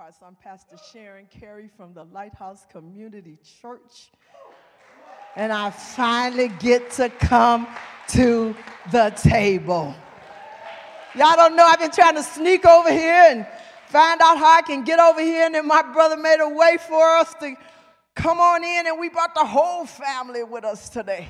parts. 0.00 0.20
I'm 0.26 0.34
Pastor 0.34 0.76
Sharon 0.94 1.26
Carey 1.26 1.68
from 1.76 1.92
the 1.92 2.04
Lighthouse 2.04 2.64
Community 2.72 3.36
Church. 3.60 4.10
And 5.36 5.52
I 5.52 5.68
finally 5.68 6.48
get 6.48 6.92
to 6.92 7.10
come 7.10 7.68
to 8.08 8.56
the 8.92 9.10
table. 9.10 9.94
Y'all 11.14 11.36
don't 11.36 11.54
know, 11.54 11.66
I've 11.66 11.80
been 11.80 11.90
trying 11.90 12.14
to 12.14 12.22
sneak 12.22 12.64
over 12.64 12.90
here 12.90 13.26
and 13.28 13.46
find 13.88 14.22
out 14.22 14.38
how 14.38 14.56
I 14.56 14.62
can 14.62 14.84
get 14.84 14.98
over 14.98 15.20
here. 15.20 15.44
And 15.44 15.54
then 15.54 15.66
my 15.66 15.82
brother 15.82 16.16
made 16.16 16.40
a 16.40 16.48
way 16.48 16.78
for 16.88 17.18
us 17.18 17.34
to 17.40 17.54
come 18.14 18.40
on 18.40 18.64
in, 18.64 18.86
and 18.86 18.98
we 18.98 19.10
brought 19.10 19.34
the 19.34 19.44
whole 19.44 19.84
family 19.84 20.44
with 20.44 20.64
us 20.64 20.88
today. 20.88 21.28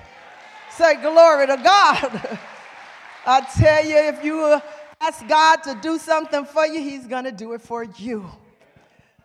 Say 0.76 0.94
glory 1.02 1.48
to 1.48 1.56
God. 1.56 2.38
I 3.26 3.40
tell 3.58 3.84
you, 3.84 3.96
if 3.96 4.24
you 4.24 4.60
ask 5.00 5.26
God 5.26 5.56
to 5.64 5.76
do 5.82 5.98
something 5.98 6.44
for 6.44 6.64
you, 6.68 6.80
He's 6.80 7.08
going 7.08 7.24
to 7.24 7.32
do 7.32 7.54
it 7.54 7.62
for 7.62 7.82
you. 7.82 8.30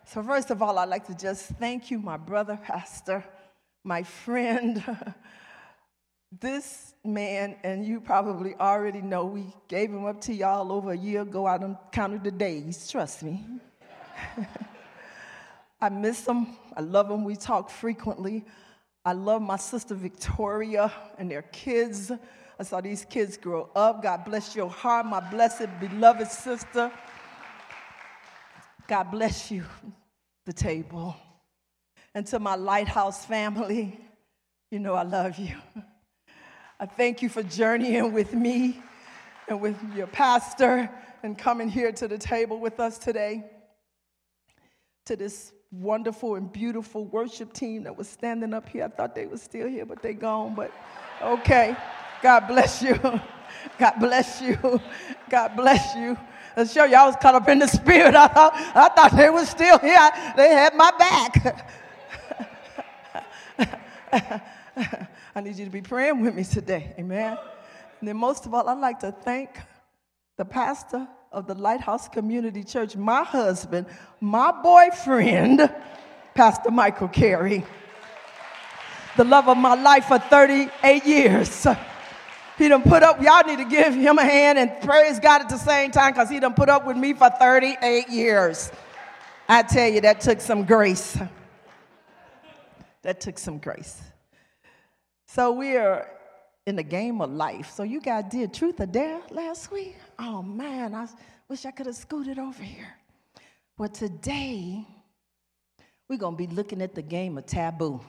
So, 0.08 0.22
first 0.22 0.52
of 0.52 0.62
all, 0.62 0.77
I'd 0.77 0.90
like 0.90 1.08
to 1.08 1.16
just 1.16 1.48
thank 1.59 1.90
you, 1.90 1.98
my 1.98 2.16
brother, 2.16 2.59
pastor, 2.62 3.23
my 3.84 4.04
friend. 4.04 4.84
this 6.40 6.93
man, 7.04 7.55
and 7.63 7.85
you 7.85 7.99
probably 7.99 8.55
already 8.55 9.02
know, 9.02 9.26
we 9.26 9.46
gave 9.68 9.90
him 9.90 10.05
up 10.05 10.21
to 10.21 10.34
y'all 10.34 10.71
over 10.71 10.91
a 10.91 10.98
year 10.98 11.21
ago. 11.21 11.46
I 11.46 11.57
don't 11.57 11.77
counted 11.91 12.24
the 12.24 12.32
days, 12.32 12.90
trust 12.90 13.24
me. 13.24 13.46
I 15.82 15.90
miss 15.90 16.27
him. 16.27 16.55
I 16.76 16.82
love 16.82 17.10
him. 17.10 17.24
We 17.24 17.35
talk 17.35 17.70
frequently. 17.70 18.46
I 19.04 19.13
love 19.13 19.41
my 19.41 19.57
sister 19.57 19.96
Victoria 19.96 20.91
and 21.18 21.29
their 21.29 21.44
kids. 21.44 22.12
I 22.60 22.63
saw 22.63 22.79
these 22.79 23.05
kids 23.05 23.38
grow 23.38 23.70
up. 23.76 24.01
God 24.04 24.24
bless 24.26 24.55
your 24.55 24.70
heart, 24.70 25.05
my 25.05 25.20
blessed, 25.20 25.68
beloved 25.79 26.27
sister. 26.27 26.91
God 28.88 29.12
bless 29.12 29.51
you, 29.51 29.66
the 30.46 30.54
table. 30.54 31.15
And 32.13 32.26
to 32.27 32.40
my 32.40 32.55
lighthouse 32.55 33.26
family, 33.26 33.99
you 34.71 34.79
know 34.79 34.93
I 34.93 35.04
love 35.04 35.38
you. 35.38 35.55
I 36.79 36.85
thank 36.85 37.21
you 37.21 37.29
for 37.29 37.43
journeying 37.43 38.13
with 38.13 38.34
me 38.34 38.82
and 39.48 39.62
with 39.62 39.77
your 39.96 40.07
pastor 40.07 40.90
and 41.23 41.38
coming 41.38 41.70
here 41.70 41.91
to 41.93 42.07
the 42.07 42.18
table 42.18 42.60
with 42.60 42.79
us 42.79 42.98
today. 42.98 43.43
To 45.05 45.16
this 45.16 45.51
wonderful 45.71 46.35
and 46.35 46.51
beautiful 46.51 47.05
worship 47.05 47.54
team 47.54 47.84
that 47.84 47.96
was 47.96 48.07
standing 48.07 48.54
up 48.54 48.68
here. 48.70 48.85
I 48.85 48.88
thought 48.88 49.16
they 49.16 49.26
were 49.26 49.38
still 49.38 49.68
here, 49.68 49.85
but 49.85 50.01
they 50.01 50.13
gone. 50.13 50.55
But 50.55 50.71
okay. 51.21 51.76
God 52.21 52.48
bless 52.48 52.82
you. 52.82 52.96
God 53.79 53.93
bless 53.99 54.41
you. 54.41 54.82
God 55.29 55.55
bless 55.55 55.96
you. 55.96 56.18
I'll 56.57 56.65
show 56.65 56.85
y'all 56.85 57.07
was 57.07 57.15
caught 57.17 57.35
up 57.35 57.49
in 57.49 57.59
the 57.59 57.67
spirit. 57.67 58.15
I 58.15 58.27
thought, 58.27 58.53
I 58.55 58.89
thought 58.89 59.15
they 59.15 59.29
were 59.29 59.45
still 59.45 59.77
here. 59.79 60.09
They 60.37 60.49
had 60.49 60.73
my 60.75 60.91
back. 60.98 61.71
I 65.35 65.41
need 65.41 65.57
you 65.57 65.66
to 65.66 65.72
be 65.72 65.81
praying 65.81 66.22
with 66.22 66.33
me 66.33 66.44
today. 66.44 66.95
Amen. 66.97 67.38
And 68.00 68.07
then, 68.07 68.17
most 68.17 68.45
of 68.45 68.53
all, 68.53 68.67
I'd 68.69 68.79
like 68.79 69.00
to 69.00 69.11
thank 69.11 69.59
the 70.38 70.45
pastor 70.45 71.07
of 71.31 71.47
the 71.47 71.55
Lighthouse 71.55 72.07
Community 72.07 72.63
Church, 72.63 72.95
my 72.95 73.23
husband, 73.23 73.88
my 74.21 74.51
boyfriend, 74.51 75.69
Pastor 76.33 76.71
Michael 76.71 77.09
Carey, 77.09 77.65
the 79.17 79.23
love 79.23 79.49
of 79.49 79.57
my 79.57 79.75
life 79.75 80.05
for 80.05 80.19
38 80.19 81.05
years. 81.05 81.67
He 82.57 82.69
done 82.69 82.83
put 82.83 83.03
up, 83.03 83.21
y'all 83.21 83.45
need 83.45 83.57
to 83.57 83.66
give 83.66 83.93
him 83.93 84.17
a 84.17 84.23
hand 84.23 84.57
and 84.57 84.71
praise 84.81 85.19
God 85.19 85.41
at 85.41 85.49
the 85.49 85.57
same 85.57 85.91
time 85.91 86.13
because 86.13 86.29
he 86.29 86.39
done 86.39 86.53
put 86.53 86.69
up 86.69 86.85
with 86.85 86.95
me 86.95 87.13
for 87.13 87.29
38 87.29 88.09
years. 88.09 88.71
I 89.47 89.61
tell 89.63 89.89
you, 89.89 90.01
that 90.01 90.21
took 90.21 90.39
some 90.39 90.63
grace. 90.63 91.17
That 93.01 93.19
took 93.19 93.38
some 93.38 93.57
grace. 93.57 94.01
So 95.27 95.51
we 95.51 95.75
are 95.75 96.09
in 96.65 96.75
the 96.75 96.83
game 96.83 97.21
of 97.21 97.29
life. 97.29 97.71
So 97.71 97.83
you 97.83 97.99
guys 97.99 98.25
did 98.29 98.53
truth 98.53 98.79
or 98.79 98.85
dare 98.85 99.21
last 99.29 99.71
week? 99.71 99.95
Oh 100.17 100.41
man, 100.41 100.95
I 100.95 101.07
wish 101.47 101.65
I 101.65 101.71
could 101.71 101.85
have 101.85 101.95
scooted 101.95 102.39
over 102.39 102.63
here. 102.63 102.95
But 103.77 103.94
today, 103.94 104.88
we're 106.07 106.17
going 106.17 106.35
to 106.35 106.38
be 106.38 106.47
looking 106.47 106.81
at 106.81 106.95
the 106.95 107.01
game 107.01 107.38
of 107.38 107.45
taboo. 107.45 107.99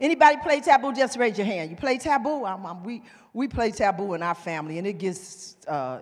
Anybody 0.00 0.38
play 0.38 0.60
taboo? 0.60 0.94
Just 0.94 1.18
raise 1.18 1.36
your 1.36 1.46
hand. 1.46 1.70
You 1.70 1.76
play 1.76 1.98
taboo? 1.98 2.44
I'm, 2.44 2.64
I'm, 2.64 2.82
we, 2.82 3.02
we 3.34 3.48
play 3.48 3.70
taboo 3.70 4.14
in 4.14 4.22
our 4.22 4.34
family, 4.34 4.78
and 4.78 4.86
it 4.86 4.94
gets 4.94 5.56
uh, 5.68 5.98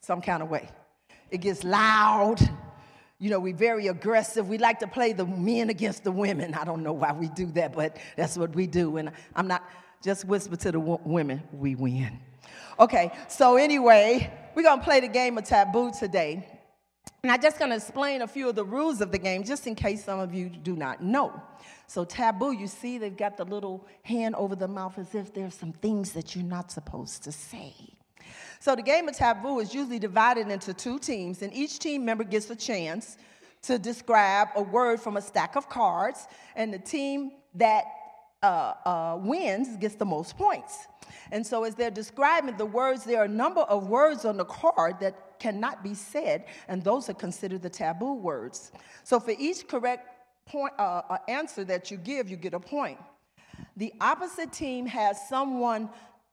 some 0.00 0.20
kind 0.20 0.42
of 0.42 0.48
way. 0.48 0.68
It 1.30 1.38
gets 1.38 1.64
loud. 1.64 2.40
You 3.18 3.30
know, 3.30 3.40
we're 3.40 3.56
very 3.56 3.88
aggressive. 3.88 4.48
We 4.48 4.58
like 4.58 4.78
to 4.80 4.86
play 4.86 5.12
the 5.12 5.26
men 5.26 5.68
against 5.68 6.04
the 6.04 6.12
women. 6.12 6.54
I 6.54 6.64
don't 6.64 6.82
know 6.82 6.92
why 6.92 7.12
we 7.12 7.28
do 7.28 7.46
that, 7.52 7.72
but 7.72 7.96
that's 8.16 8.36
what 8.36 8.54
we 8.54 8.66
do. 8.66 8.96
And 8.98 9.10
I'm 9.34 9.48
not 9.48 9.68
just 10.02 10.24
whisper 10.24 10.56
to 10.56 10.72
the 10.72 10.80
women, 10.80 11.42
we 11.52 11.74
win. 11.74 12.18
Okay, 12.78 13.12
so 13.28 13.56
anyway, 13.56 14.32
we're 14.54 14.62
gonna 14.62 14.82
play 14.82 15.00
the 15.00 15.08
game 15.08 15.38
of 15.38 15.44
taboo 15.44 15.92
today. 15.96 16.46
And 17.22 17.30
I'm 17.30 17.40
just 17.40 17.58
gonna 17.58 17.76
explain 17.76 18.22
a 18.22 18.26
few 18.26 18.48
of 18.48 18.56
the 18.56 18.64
rules 18.64 19.00
of 19.00 19.12
the 19.12 19.18
game 19.18 19.44
just 19.44 19.66
in 19.66 19.74
case 19.74 20.04
some 20.04 20.18
of 20.18 20.34
you 20.34 20.48
do 20.48 20.74
not 20.74 21.02
know. 21.02 21.40
So, 21.86 22.04
taboo, 22.04 22.52
you 22.52 22.66
see, 22.66 22.98
they've 22.98 23.16
got 23.16 23.36
the 23.36 23.44
little 23.44 23.86
hand 24.02 24.34
over 24.36 24.56
the 24.56 24.68
mouth 24.68 24.98
as 24.98 25.14
if 25.14 25.34
there's 25.34 25.54
some 25.54 25.72
things 25.72 26.12
that 26.12 26.34
you're 26.34 26.44
not 26.44 26.70
supposed 26.70 27.24
to 27.24 27.32
say. 27.32 27.74
So, 28.60 28.76
the 28.76 28.82
game 28.82 29.08
of 29.08 29.16
taboo 29.16 29.60
is 29.60 29.74
usually 29.74 29.98
divided 29.98 30.48
into 30.48 30.72
two 30.72 30.98
teams, 30.98 31.42
and 31.42 31.52
each 31.52 31.78
team 31.78 32.04
member 32.04 32.24
gets 32.24 32.48
a 32.50 32.56
chance 32.56 33.18
to 33.62 33.78
describe 33.78 34.48
a 34.56 34.62
word 34.62 35.00
from 35.00 35.16
a 35.16 35.22
stack 35.22 35.56
of 35.56 35.68
cards, 35.68 36.26
and 36.56 36.72
the 36.72 36.78
team 36.78 37.32
that 37.54 37.84
uh, 38.42 38.74
uh, 38.84 39.18
wins 39.20 39.76
gets 39.76 39.94
the 39.94 40.04
most 40.04 40.36
points. 40.36 40.86
And 41.30 41.46
so, 41.46 41.64
as 41.64 41.74
they're 41.74 41.90
describing 41.90 42.56
the 42.56 42.66
words, 42.66 43.04
there 43.04 43.20
are 43.20 43.24
a 43.24 43.28
number 43.28 43.62
of 43.62 43.88
words 43.88 44.24
on 44.24 44.36
the 44.36 44.44
card 44.44 45.00
that 45.00 45.38
cannot 45.38 45.82
be 45.82 45.94
said, 45.94 46.44
and 46.68 46.82
those 46.82 47.08
are 47.08 47.14
considered 47.14 47.62
the 47.62 47.70
taboo 47.70 48.14
words. 48.14 48.72
So, 49.04 49.18
for 49.20 49.32
each 49.38 49.66
correct 49.66 50.11
point, 50.46 50.72
uh, 50.78 51.02
uh, 51.08 51.18
answer 51.28 51.64
that 51.64 51.90
you 51.90 51.96
give, 51.96 52.28
you 52.28 52.36
get 52.36 52.54
a 52.54 52.60
point. 52.60 52.98
The 53.76 53.92
opposite 54.00 54.52
team 54.52 54.86
has 54.86 55.28
someone, 55.28 55.88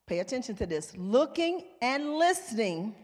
pay 0.07 0.19
attention 0.19 0.55
to 0.57 0.65
this, 0.65 0.95
looking 0.97 1.63
and 1.81 2.15
listening 2.15 2.95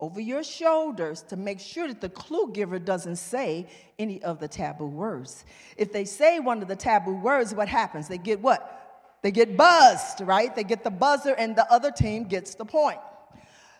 over 0.00 0.20
your 0.20 0.42
shoulders 0.42 1.22
to 1.22 1.36
make 1.36 1.60
sure 1.60 1.88
that 1.88 2.00
the 2.00 2.08
clue 2.08 2.50
giver 2.52 2.78
doesn't 2.78 3.16
say 3.16 3.66
any 3.98 4.22
of 4.22 4.40
the 4.40 4.48
taboo 4.48 4.86
words. 4.86 5.44
If 5.76 5.92
they 5.92 6.04
say 6.04 6.40
one 6.40 6.62
of 6.62 6.68
the 6.68 6.76
taboo 6.76 7.14
words, 7.14 7.54
what 7.54 7.68
happens? 7.68 8.08
They 8.08 8.18
get 8.18 8.40
what? 8.40 8.80
They 9.22 9.30
get 9.30 9.56
buzzed, 9.56 10.20
right? 10.20 10.54
They 10.54 10.64
get 10.64 10.84
the 10.84 10.90
buzzer, 10.90 11.32
and 11.32 11.56
the 11.56 11.70
other 11.72 11.90
team 11.90 12.24
gets 12.24 12.54
the 12.54 12.66
point. 12.66 12.98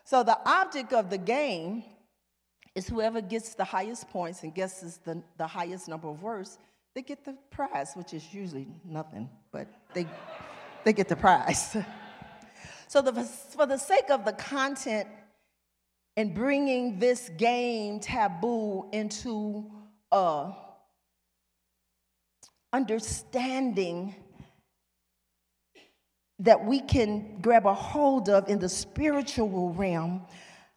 So, 0.04 0.22
the 0.22 0.38
object 0.48 0.92
of 0.94 1.10
the 1.10 1.18
game 1.18 1.84
is 2.74 2.88
whoever 2.88 3.20
gets 3.20 3.54
the 3.54 3.64
highest 3.64 4.08
points 4.08 4.42
and 4.42 4.54
guesses 4.54 4.98
the, 5.04 5.22
the 5.38 5.46
highest 5.46 5.88
number 5.88 6.08
of 6.08 6.22
words, 6.22 6.58
they 6.94 7.02
get 7.02 7.24
the 7.24 7.36
prize, 7.50 7.92
which 7.94 8.14
is 8.14 8.32
usually 8.32 8.68
nothing, 8.84 9.28
but 9.52 9.66
they, 9.94 10.06
they 10.84 10.92
get 10.92 11.08
the 11.08 11.16
prize. 11.16 11.76
so, 12.88 13.02
the, 13.02 13.12
for 13.12 13.66
the 13.66 13.76
sake 13.76 14.10
of 14.10 14.24
the 14.24 14.32
content 14.32 15.08
and 16.16 16.34
bringing 16.34 16.98
this 16.98 17.30
game 17.30 17.98
taboo 17.98 18.88
into 18.92 19.70
uh, 20.12 20.52
understanding 22.72 24.14
that 26.40 26.64
we 26.64 26.80
can 26.80 27.40
grab 27.40 27.66
a 27.66 27.74
hold 27.74 28.28
of 28.28 28.48
in 28.48 28.58
the 28.58 28.68
spiritual 28.68 29.72
realm, 29.72 30.22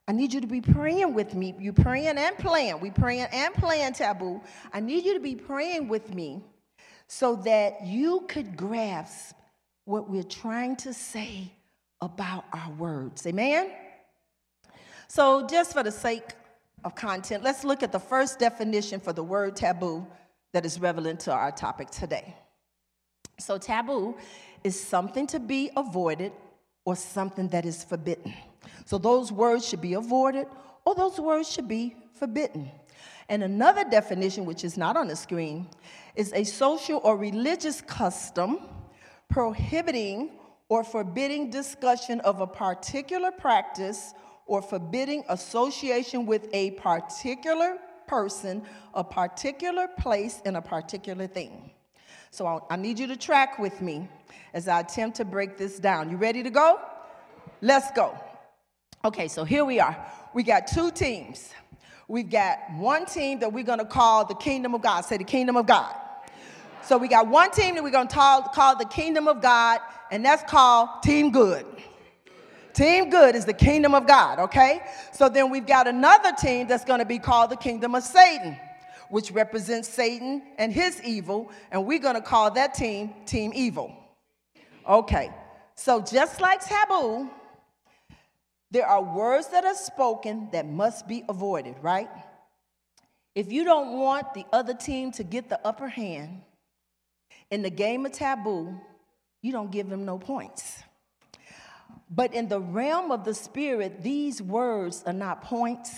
I 0.08 0.14
need 0.14 0.34
you 0.34 0.40
to 0.40 0.48
be 0.48 0.62
praying 0.62 1.14
with 1.14 1.36
me. 1.36 1.54
You 1.60 1.74
praying 1.74 2.18
and 2.18 2.38
playing. 2.38 2.80
We 2.80 2.92
praying 2.92 3.28
and 3.34 3.54
playing 3.54 3.94
taboo. 3.94 4.42
I 4.72 4.80
need 4.80 5.04
you 5.04 5.14
to 5.14 5.20
be 5.20 5.36
praying 5.36 5.90
with 5.90 6.14
me 6.14 6.42
so 7.08 7.36
that 7.38 7.86
you 7.86 8.26
could 8.28 8.56
grasp 8.56 9.36
what 9.84 10.10
we're 10.10 10.24
trying 10.24 10.76
to 10.78 10.94
say 10.94 11.52
about 12.02 12.46
our 12.54 12.72
words. 12.72 13.26
Amen? 13.28 13.72
So, 15.08 15.48
just 15.48 15.74
for 15.74 15.84
the 15.84 15.92
sake 15.92 16.34
of 16.84 16.96
content, 16.96 17.44
let's 17.44 17.64
look 17.64 17.84
at 17.84 17.92
the 17.92 18.00
first 18.00 18.40
definition 18.40 19.00
for 19.00 19.14
the 19.14 19.24
word 19.24 19.56
taboo 19.56 20.06
that 20.54 20.66
is 20.66 20.80
relevant 20.80 21.22
to 21.22 21.32
our 21.32 21.52
topic 21.52 21.90
today. 21.90 22.36
So, 23.40 23.58
taboo 23.58 24.18
is 24.64 24.80
something 24.80 25.28
to 25.28 25.40
be 25.40 25.70
avoided 25.76 26.34
or 26.86 26.96
something 26.96 27.48
that 27.50 27.66
is 27.66 27.84
forbidden. 27.84 28.34
So, 28.86 28.98
those 28.98 29.32
words 29.32 29.68
should 29.68 29.82
be 29.82 29.94
avoided 29.94 30.48
or 30.86 30.96
those 30.96 31.20
words 31.20 31.52
should 31.52 31.68
be 31.68 31.96
forbidden. 32.14 32.72
And 33.30 33.44
another 33.44 33.84
definition, 33.84 34.46
which 34.46 34.64
is 34.64 34.78
not 34.78 34.96
on 34.96 35.08
the 35.08 35.16
screen, 35.16 35.68
is 36.16 36.32
a 36.34 36.44
social 36.46 37.02
or 37.04 37.18
religious 37.18 37.82
custom 37.82 38.60
prohibiting 39.30 40.32
or 40.70 40.84
forbidding 40.84 41.50
discussion 41.50 42.20
of 42.22 42.42
a 42.42 42.48
particular 42.48 43.32
practice 43.32 44.14
or 44.46 44.62
forbidding 44.62 45.24
association 45.30 46.26
with 46.26 46.48
a 46.54 46.72
particular 46.72 47.78
person, 48.08 48.64
a 48.94 49.04
particular 49.04 49.88
place, 50.00 50.42
and 50.46 50.56
a 50.56 50.62
particular 50.62 51.28
thing. 51.28 51.70
So 52.32 52.66
I 52.70 52.76
need 52.78 52.98
you 52.98 53.08
to 53.08 53.18
track 53.18 53.60
with 53.60 53.82
me 53.82 54.08
as 54.54 54.68
I 54.68 54.80
attempt 54.80 55.18
to 55.18 55.26
break 55.26 55.58
this 55.58 55.80
down. 55.80 56.10
You 56.10 56.18
ready 56.18 56.44
to 56.44 56.50
go? 56.50 56.80
Let's 57.62 57.92
go. 57.92 58.18
Okay, 59.08 59.30
so 59.30 59.46
here 59.46 59.64
we 59.64 59.80
are. 59.80 59.96
We 60.34 60.44
got 60.44 60.68
two 60.68 60.92
teams. 60.92 61.54
We've 62.10 62.30
got 62.30 62.60
one 62.76 63.06
team 63.06 63.40
that 63.40 63.54
we're 63.54 63.64
going 63.64 63.80
to 63.80 63.86
call 63.86 64.26
the 64.26 64.36
kingdom 64.36 64.76
of 64.76 64.82
God. 64.82 65.00
Say 65.06 65.16
the 65.16 65.24
kingdom 65.24 65.56
of 65.56 65.66
God. 65.66 65.96
So 66.84 66.98
we 66.98 67.08
got 67.08 67.30
one 67.30 67.50
team 67.52 67.76
that 67.76 67.84
we're 67.86 67.90
going 67.90 68.10
to 68.10 68.14
call 68.14 68.76
the 68.76 68.84
kingdom 68.84 69.30
of 69.30 69.42
God, 69.42 69.80
and 70.12 70.26
that's 70.26 70.44
called 70.52 70.90
Team 71.04 71.32
Good. 71.32 71.66
Team 72.74 73.10
Good 73.10 73.36
is 73.36 73.46
the 73.46 73.54
kingdom 73.54 73.96
of 73.96 74.08
God, 74.08 74.40
okay? 74.40 74.82
So 75.14 75.30
then 75.30 75.52
we've 75.52 75.66
got 75.66 75.88
another 75.88 76.34
team 76.34 76.68
that's 76.68 76.84
going 76.84 77.00
to 77.00 77.06
be 77.06 77.18
called 77.18 77.50
the 77.50 77.56
kingdom 77.56 77.96
of 77.96 78.04
Satan, 78.04 78.58
which 79.10 79.32
represents 79.32 79.88
Satan 79.88 80.42
and 80.58 80.74
his 80.74 81.02
evil, 81.02 81.50
and 81.72 81.86
we're 81.86 82.00
going 82.00 82.16
to 82.16 82.22
call 82.22 82.52
that 82.52 82.74
team 82.74 83.14
Team 83.26 83.54
Evil. 83.56 83.96
Okay, 84.86 85.32
so 85.76 86.02
just 86.02 86.42
like 86.42 86.60
taboo, 86.60 87.30
there 88.72 88.86
are 88.86 89.02
words 89.02 89.48
that 89.50 89.64
are 89.64 89.76
spoken 89.76 90.50
that 90.52 90.68
must 90.68 91.08
be 91.08 91.24
avoided, 91.30 91.76
right? 91.82 92.10
If 93.34 93.52
you 93.52 93.64
don't 93.64 94.00
want 94.00 94.34
the 94.34 94.46
other 94.52 94.74
team 94.74 95.12
to 95.14 95.24
get 95.24 95.48
the 95.48 95.60
upper 95.66 95.88
hand 95.88 96.42
in 97.50 97.62
the 97.62 97.70
game 97.70 98.06
of 98.06 98.12
taboo, 98.12 98.80
you 99.42 99.52
don't 99.52 99.72
give 99.72 99.90
them 99.90 100.06
no 100.06 100.18
points. 100.18 100.80
But 102.10 102.34
in 102.34 102.48
the 102.48 102.60
realm 102.60 103.12
of 103.12 103.24
the 103.24 103.34
spirit, 103.34 104.02
these 104.02 104.42
words 104.42 105.04
are 105.06 105.14
not 105.14 105.44
points. 105.44 105.92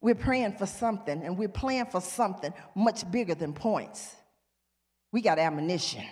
We're 0.00 0.14
praying 0.14 0.56
for 0.56 0.66
something, 0.66 1.22
and 1.22 1.38
we're 1.38 1.48
playing 1.48 1.86
for 1.86 2.00
something 2.00 2.52
much 2.74 3.08
bigger 3.10 3.34
than 3.34 3.52
points. 3.52 4.16
We 5.12 5.20
got 5.20 5.38
ammunition. 5.38 6.04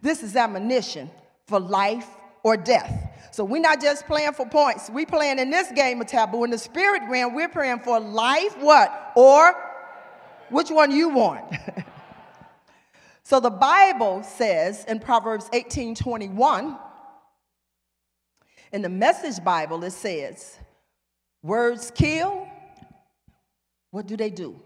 This 0.00 0.22
is 0.22 0.36
ammunition 0.36 1.10
for 1.46 1.58
life 1.58 2.08
or 2.42 2.56
death. 2.56 3.13
So 3.30 3.44
we're 3.44 3.60
not 3.60 3.80
just 3.80 4.06
playing 4.06 4.32
for 4.32 4.46
points. 4.46 4.90
We're 4.90 5.06
playing 5.06 5.38
in 5.38 5.50
this 5.50 5.72
game 5.72 6.00
of 6.00 6.06
taboo. 6.06 6.44
In 6.44 6.50
the 6.50 6.58
spirit 6.58 7.02
realm, 7.08 7.34
we're 7.34 7.48
praying 7.48 7.80
for 7.80 7.98
life, 7.98 8.56
what? 8.58 9.12
Or 9.16 9.54
which 10.50 10.70
one 10.70 10.90
you 10.90 11.08
want? 11.08 11.44
so 13.22 13.40
the 13.40 13.50
Bible 13.50 14.22
says 14.22 14.84
in 14.86 15.00
Proverbs 15.00 15.48
18 15.52 15.94
21, 15.94 16.78
in 18.72 18.82
the 18.82 18.88
Message 18.88 19.42
Bible, 19.42 19.82
it 19.84 19.92
says, 19.92 20.58
Words 21.42 21.92
kill. 21.94 22.48
What 23.90 24.06
do 24.06 24.16
they 24.16 24.30
do? 24.30 24.60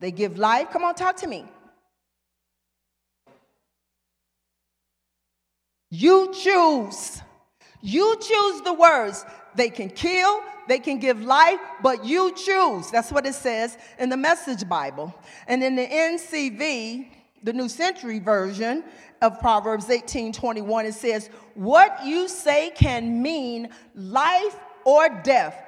They 0.00 0.10
give 0.10 0.36
life. 0.36 0.70
Come 0.70 0.84
on, 0.84 0.94
talk 0.94 1.16
to 1.16 1.26
me. 1.26 1.46
You 5.90 6.32
choose. 6.32 7.22
You 7.80 8.16
choose 8.20 8.62
the 8.62 8.74
words. 8.74 9.24
They 9.54 9.70
can 9.70 9.88
kill, 9.88 10.42
they 10.68 10.78
can 10.78 10.98
give 10.98 11.22
life, 11.22 11.58
but 11.82 12.04
you 12.04 12.34
choose. 12.34 12.90
That's 12.90 13.10
what 13.10 13.24
it 13.26 13.34
says 13.34 13.78
in 13.98 14.10
the 14.10 14.16
Message 14.16 14.68
Bible. 14.68 15.14
And 15.46 15.62
in 15.62 15.76
the 15.76 15.86
NCV, 15.86 17.08
the 17.42 17.52
New 17.52 17.68
Century 17.68 18.18
Version, 18.18 18.84
of 19.22 19.40
Proverbs 19.40 19.88
18 19.90 20.32
21, 20.32 20.86
it 20.86 20.94
says, 20.94 21.30
What 21.54 22.04
you 22.04 22.28
say 22.28 22.70
can 22.74 23.22
mean 23.22 23.68
life 23.94 24.56
or 24.84 25.08
death. 25.22 25.62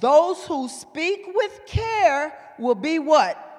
Those 0.00 0.44
who 0.44 0.68
speak 0.68 1.26
with 1.34 1.60
care 1.66 2.36
will 2.58 2.74
be 2.74 2.98
what? 2.98 3.53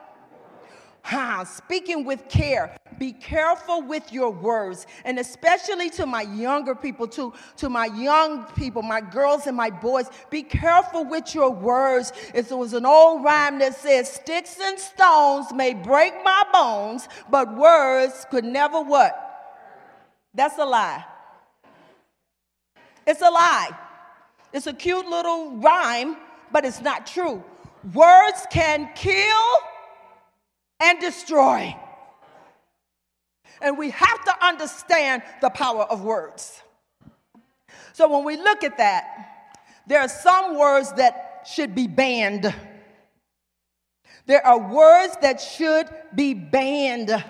Ha, 1.06 1.44
speaking 1.44 2.04
with 2.04 2.28
care. 2.30 2.76
Be 2.98 3.12
careful 3.12 3.84
with 3.84 4.12
your 4.12 4.32
words. 4.32 4.88
And 5.04 5.20
especially 5.20 5.92
to 5.92 6.08
my 6.08 6.24
younger 6.24 6.74
people, 6.74 7.08
to, 7.10 7.32
to 7.58 7.70
my 7.70 7.86
young 7.86 8.46
people, 8.54 8.82
my 8.82 9.02
girls 9.02 9.46
and 9.46 9.56
my 9.56 9.70
boys, 9.70 10.10
be 10.32 10.42
careful 10.42 11.06
with 11.06 11.36
your 11.36 11.52
words. 11.52 12.12
It 12.34 12.50
was 12.50 12.74
an 12.74 12.88
old 12.88 13.24
rhyme 13.24 13.60
that 13.60 13.76
says, 13.76 14.12
Sticks 14.12 14.58
and 14.60 14.80
stones 14.80 15.54
may 15.54 15.76
break 15.76 16.16
my 16.24 16.44
bones, 16.52 17.08
but 17.30 17.56
words 17.56 18.26
could 18.32 18.44
never 18.44 18.82
what? 18.82 19.14
That's 20.34 20.58
a 20.58 20.66
lie. 20.66 21.06
It's 23.06 23.22
a 23.22 23.30
lie. 23.30 23.78
It's 24.52 24.66
a 24.66 24.74
cute 24.74 25.06
little 25.06 25.58
rhyme, 25.58 26.18
but 26.52 26.66
it's 26.66 26.82
not 26.82 27.06
true. 27.06 27.44
Words 27.94 28.48
can 28.50 28.90
kill 28.96 29.46
and 30.80 31.00
destroy. 31.00 31.76
And 33.62 33.78
we 33.78 33.92
have 33.92 34.26
to 34.26 34.46
understand 34.46 35.24
the 35.42 35.50
power 35.50 35.84
of 35.84 36.02
words. 36.02 36.62
So 37.94 38.10
when 38.10 38.26
we 38.26 38.38
look 38.38 38.64
at 38.64 38.78
that, 38.78 39.54
there 39.88 40.02
are 40.02 40.10
some 40.10 40.58
words 40.58 40.92
that 40.94 41.44
should 41.48 41.76
be 41.76 41.88
banned. 41.88 42.54
There 44.26 44.46
are 44.46 44.60
words 44.60 45.16
that 45.22 45.40
should 45.40 45.88
be 46.14 46.34
banned. 46.34 47.24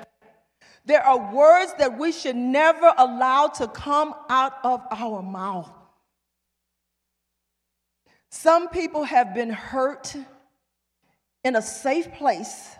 There 0.85 1.01
are 1.01 1.33
words 1.33 1.73
that 1.79 1.97
we 1.97 2.11
should 2.11 2.35
never 2.35 2.93
allow 2.97 3.47
to 3.47 3.67
come 3.67 4.13
out 4.29 4.53
of 4.63 4.81
our 4.91 5.21
mouth. 5.21 5.69
Some 8.29 8.69
people 8.69 9.03
have 9.03 9.33
been 9.33 9.49
hurt 9.49 10.15
in 11.43 11.55
a 11.55 11.61
safe 11.61 12.11
place 12.13 12.74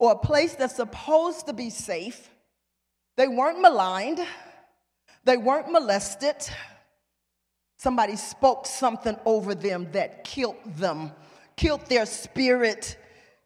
or 0.00 0.12
a 0.12 0.16
place 0.16 0.54
that's 0.54 0.74
supposed 0.74 1.46
to 1.46 1.52
be 1.52 1.70
safe. 1.70 2.30
They 3.16 3.28
weren't 3.28 3.60
maligned, 3.60 4.20
they 5.24 5.36
weren't 5.36 5.70
molested. 5.70 6.36
Somebody 7.76 8.16
spoke 8.16 8.66
something 8.66 9.16
over 9.24 9.54
them 9.54 9.88
that 9.92 10.24
killed 10.24 10.56
them, 10.76 11.12
killed 11.56 11.86
their 11.86 12.06
spirit, 12.06 12.98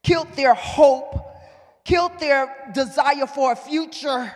killed 0.03 0.33
their 0.35 0.55
hope, 0.55 1.27
killed 1.85 2.19
their 2.19 2.71
desire 2.73 3.27
for 3.27 3.53
a 3.53 3.57
future. 3.57 4.33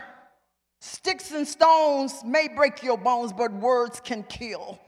Sticks 0.81 1.31
and 1.31 1.47
stones 1.47 2.21
may 2.25 2.47
break 2.47 2.83
your 2.83 2.97
bones, 2.97 3.33
but 3.33 3.51
words 3.51 3.99
can 4.01 4.23
kill. 4.23 4.79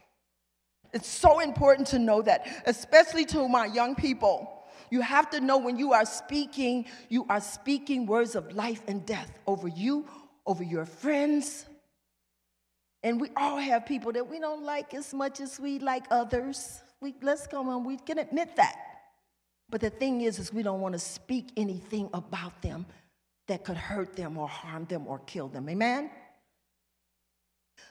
It's 0.94 1.08
so 1.08 1.40
important 1.40 1.88
to 1.90 2.00
know 2.00 2.22
that, 2.22 2.64
especially 2.66 3.26
to 3.28 3.48
my 3.48 3.66
young 3.66 3.96
people. 3.96 4.61
You 4.92 5.02
have 5.02 5.30
to 5.32 5.40
know 5.40 5.58
when 5.58 5.78
you 5.78 5.94
are 5.94 6.06
speaking, 6.06 6.86
you 7.10 7.26
are 7.30 7.40
speaking 7.40 8.06
words 8.06 8.36
of 8.36 8.52
life 8.54 8.84
and 8.88 9.06
death 9.06 9.32
over 9.48 9.70
you, 9.70 10.06
over 10.46 10.64
your 10.64 10.86
friends. 10.86 11.66
And 13.02 13.20
we 13.20 13.30
all 13.36 13.58
have 13.58 13.86
people 13.86 14.12
that 14.12 14.28
we 14.28 14.40
don't 14.40 14.64
like 14.64 14.94
as 14.94 15.14
much 15.14 15.40
as 15.40 15.60
we 15.60 15.80
like 15.80 16.06
others. 16.12 16.82
We, 17.00 17.16
let's 17.22 17.48
come 17.48 17.70
on, 17.70 17.86
we 17.86 17.98
can 17.98 18.20
admit 18.20 18.58
that. 18.58 18.76
But 19.70 19.80
the 19.80 19.90
thing 19.90 20.22
is, 20.22 20.38
is 20.38 20.54
we 20.54 20.62
don't 20.62 20.82
want 20.82 20.94
to 20.94 21.00
speak 21.00 21.52
anything 21.56 22.10
about 22.14 22.62
them 22.62 22.86
that 23.48 23.64
could 23.64 23.78
hurt 23.78 24.16
them 24.18 24.38
or 24.38 24.48
harm 24.48 24.86
them 24.86 25.08
or 25.08 25.20
kill 25.20 25.48
them. 25.48 25.70
Amen? 25.70 26.12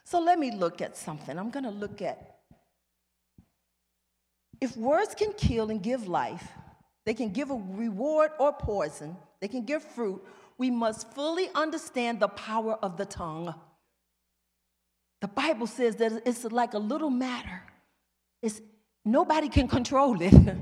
So 0.04 0.20
let 0.20 0.38
me 0.38 0.50
look 0.50 0.82
at 0.82 0.98
something. 0.98 1.38
I'm 1.38 1.50
going 1.50 1.64
to 1.64 1.70
look 1.70 2.02
at 2.02 2.36
if 4.60 4.76
words 4.76 5.14
can 5.14 5.32
kill 5.32 5.70
and 5.70 5.82
give 5.82 6.06
life, 6.06 6.46
they 7.10 7.14
can 7.14 7.30
give 7.30 7.50
a 7.50 7.60
reward 7.70 8.30
or 8.38 8.52
poison, 8.52 9.16
they 9.40 9.48
can 9.48 9.64
give 9.64 9.82
fruit, 9.82 10.24
we 10.58 10.70
must 10.70 11.12
fully 11.12 11.48
understand 11.56 12.20
the 12.20 12.28
power 12.28 12.74
of 12.84 12.96
the 12.96 13.04
tongue. 13.04 13.52
The 15.20 15.26
Bible 15.26 15.66
says 15.66 15.96
that 15.96 16.22
it's 16.24 16.44
like 16.44 16.74
a 16.74 16.78
little 16.78 17.10
matter. 17.10 17.64
It's 18.40 18.60
nobody 19.04 19.48
can 19.48 19.66
control 19.66 20.22
it. 20.22 20.32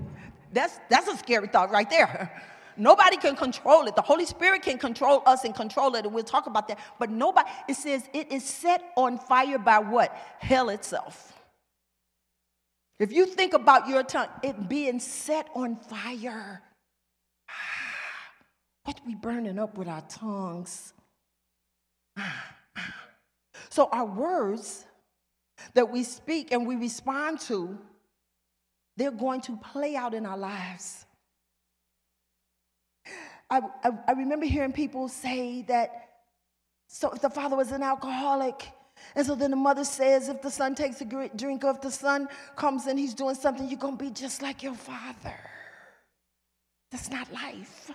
That's, 0.54 0.80
that's 0.88 1.06
a 1.08 1.18
scary 1.18 1.48
thought 1.48 1.70
right 1.70 1.90
there. 1.90 2.32
Nobody 2.78 3.18
can 3.18 3.36
control 3.36 3.86
it. 3.86 3.94
The 3.94 4.00
Holy 4.00 4.24
Spirit 4.24 4.62
can 4.62 4.78
control 4.78 5.22
us 5.26 5.44
and 5.44 5.54
control 5.54 5.94
it, 5.96 6.06
and 6.06 6.14
we'll 6.14 6.24
talk 6.24 6.46
about 6.46 6.68
that. 6.68 6.78
But 6.98 7.10
nobody, 7.10 7.46
it 7.68 7.74
says 7.74 8.08
it 8.14 8.32
is 8.32 8.44
set 8.44 8.82
on 8.96 9.18
fire 9.18 9.58
by 9.58 9.80
what? 9.80 10.16
Hell 10.38 10.70
itself. 10.70 11.37
If 12.98 13.12
you 13.12 13.26
think 13.26 13.54
about 13.54 13.88
your 13.88 14.02
tongue, 14.02 14.28
it 14.42 14.68
being 14.68 15.00
set 15.00 15.48
on 15.54 15.76
fire. 15.76 16.62
What 18.84 19.00
we 19.06 19.14
burning 19.14 19.58
up 19.58 19.76
with 19.76 19.88
our 19.88 20.02
tongues? 20.02 20.94
So 23.70 23.88
our 23.92 24.06
words 24.06 24.86
that 25.74 25.90
we 25.90 26.02
speak 26.02 26.52
and 26.52 26.66
we 26.66 26.76
respond 26.76 27.38
to, 27.40 27.78
they're 28.96 29.10
going 29.10 29.40
to 29.42 29.56
play 29.56 29.94
out 29.94 30.14
in 30.14 30.26
our 30.26 30.38
lives. 30.38 31.06
I, 33.50 33.60
I, 33.84 33.90
I 34.08 34.12
remember 34.12 34.46
hearing 34.46 34.72
people 34.72 35.08
say 35.08 35.62
that 35.68 36.08
so 36.88 37.10
if 37.10 37.20
the 37.20 37.30
father 37.30 37.54
was 37.54 37.70
an 37.70 37.82
alcoholic, 37.82 38.72
and 39.14 39.26
so 39.26 39.34
then 39.34 39.50
the 39.50 39.56
mother 39.56 39.84
says, 39.84 40.28
if 40.28 40.42
the 40.42 40.50
son 40.50 40.74
takes 40.74 41.00
a 41.00 41.04
drink, 41.04 41.64
or 41.64 41.70
if 41.70 41.80
the 41.80 41.90
son 41.90 42.28
comes 42.56 42.86
and 42.86 42.98
he's 42.98 43.14
doing 43.14 43.34
something, 43.34 43.68
you're 43.68 43.78
going 43.78 43.96
to 43.96 44.04
be 44.04 44.10
just 44.10 44.42
like 44.42 44.62
your 44.62 44.74
father. 44.74 45.34
That's 46.90 47.10
not 47.10 47.32
life, 47.32 47.90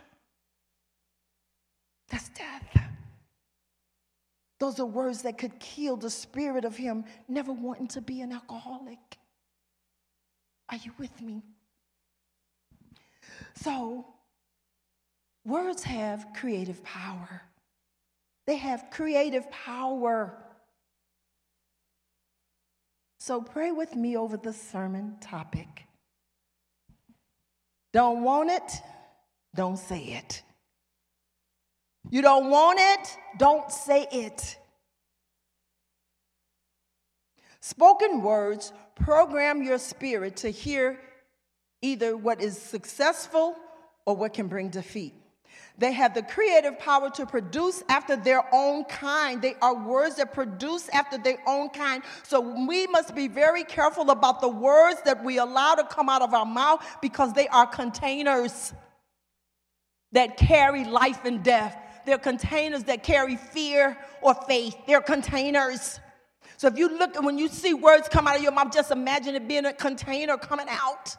that's 2.09 2.29
death. 2.29 2.83
Those 4.59 4.79
are 4.79 4.85
words 4.85 5.23
that 5.23 5.37
could 5.37 5.59
kill 5.59 5.97
the 5.97 6.09
spirit 6.09 6.63
of 6.63 6.77
him 6.77 7.03
never 7.27 7.51
wanting 7.51 7.87
to 7.87 8.01
be 8.01 8.21
an 8.21 8.31
alcoholic. 8.31 8.99
Are 10.69 10.77
you 10.77 10.91
with 10.97 11.21
me? 11.21 11.43
So, 13.55 14.05
words 15.45 15.83
have 15.83 16.27
creative 16.35 16.81
power. 16.83 17.41
They 18.47 18.55
have 18.57 18.85
creative 18.89 19.49
power. 19.51 20.37
So 23.25 23.39
pray 23.39 23.71
with 23.71 23.95
me 23.95 24.17
over 24.17 24.35
the 24.35 24.51
sermon 24.51 25.15
topic. 25.21 25.85
Don't 27.93 28.21
want 28.21 28.51
it? 28.51 28.81
Don't 29.55 29.77
say 29.77 30.03
it. 30.03 30.43
You 32.09 32.21
don't 32.21 32.49
want 32.49 32.79
it? 32.81 33.17
Don't 33.37 33.71
say 33.71 34.07
it. 34.11 34.57
Spoken 37.61 38.21
words 38.23 38.73
program 38.93 39.63
your 39.63 39.79
spirit 39.79 40.35
to 40.35 40.49
hear 40.49 40.99
either 41.81 42.17
what 42.17 42.41
is 42.41 42.57
successful 42.57 43.55
or 44.05 44.17
what 44.17 44.33
can 44.33 44.49
bring 44.49 44.67
defeat. 44.67 45.13
They 45.77 45.91
have 45.91 46.13
the 46.13 46.21
creative 46.21 46.77
power 46.77 47.09
to 47.11 47.25
produce 47.25 47.83
after 47.89 48.15
their 48.15 48.43
own 48.53 48.85
kind. 48.85 49.41
They 49.41 49.55
are 49.61 49.73
words 49.73 50.17
that 50.17 50.33
produce 50.33 50.87
after 50.89 51.17
their 51.17 51.39
own 51.47 51.69
kind. 51.69 52.03
So 52.23 52.39
we 52.65 52.85
must 52.87 53.15
be 53.15 53.27
very 53.27 53.63
careful 53.63 54.11
about 54.11 54.39
the 54.39 54.49
words 54.49 55.01
that 55.05 55.23
we 55.23 55.39
allow 55.39 55.75
to 55.75 55.83
come 55.83 56.09
out 56.09 56.21
of 56.21 56.33
our 56.33 56.45
mouth 56.45 56.85
because 57.01 57.33
they 57.33 57.47
are 57.47 57.65
containers 57.65 58.73
that 60.11 60.37
carry 60.37 60.85
life 60.85 61.25
and 61.25 61.43
death. 61.43 61.75
They're 62.05 62.17
containers 62.17 62.83
that 62.83 63.03
carry 63.03 63.35
fear 63.35 63.97
or 64.21 64.35
faith. 64.35 64.75
They're 64.85 65.01
containers. 65.01 65.99
So 66.57 66.67
if 66.67 66.77
you 66.77 66.97
look, 66.97 67.21
when 67.21 67.37
you 67.37 67.47
see 67.47 67.73
words 67.73 68.07
come 68.07 68.27
out 68.27 68.35
of 68.35 68.43
your 68.43 68.51
mouth, 68.51 68.71
just 68.71 68.91
imagine 68.91 69.35
it 69.35 69.47
being 69.47 69.65
a 69.65 69.73
container 69.73 70.37
coming 70.37 70.67
out. 70.69 71.15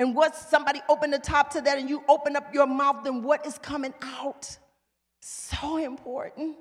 And 0.00 0.16
once 0.16 0.38
somebody 0.38 0.80
open 0.88 1.10
the 1.10 1.18
top 1.18 1.50
to 1.50 1.60
that 1.60 1.76
and 1.76 1.86
you 1.86 2.02
open 2.08 2.34
up 2.34 2.54
your 2.54 2.66
mouth, 2.66 3.04
then 3.04 3.22
what 3.22 3.44
is 3.44 3.58
coming 3.58 3.92
out? 4.02 4.56
So 5.20 5.76
important. 5.76 6.56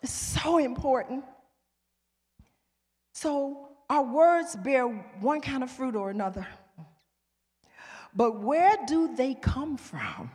It's 0.00 0.12
so 0.12 0.58
important. 0.58 1.24
So 3.14 3.70
our 3.90 4.04
words 4.04 4.54
bear 4.54 4.86
one 4.86 5.40
kind 5.40 5.64
of 5.64 5.72
fruit 5.72 5.96
or 5.96 6.08
another. 6.08 6.46
But 8.14 8.40
where 8.40 8.76
do 8.86 9.16
they 9.16 9.34
come 9.34 9.76
from? 9.76 10.30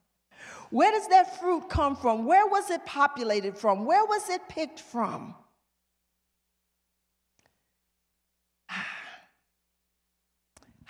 where 0.70 0.92
does 0.92 1.08
that 1.08 1.38
fruit 1.40 1.68
come 1.68 1.94
from? 1.94 2.24
Where 2.24 2.46
was 2.46 2.70
it 2.70 2.86
populated 2.86 3.58
from? 3.58 3.84
Where 3.84 4.06
was 4.06 4.30
it 4.30 4.48
picked 4.48 4.80
from? 4.80 5.34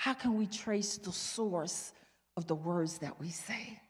How 0.03 0.15
can 0.15 0.37
we 0.37 0.49
trace 0.49 0.97
the 0.97 1.13
source 1.13 1.93
of 2.37 2.49
the 2.49 2.57
words 2.57 2.99
that 2.99 3.21
we 3.21 3.29
say? 3.29 3.81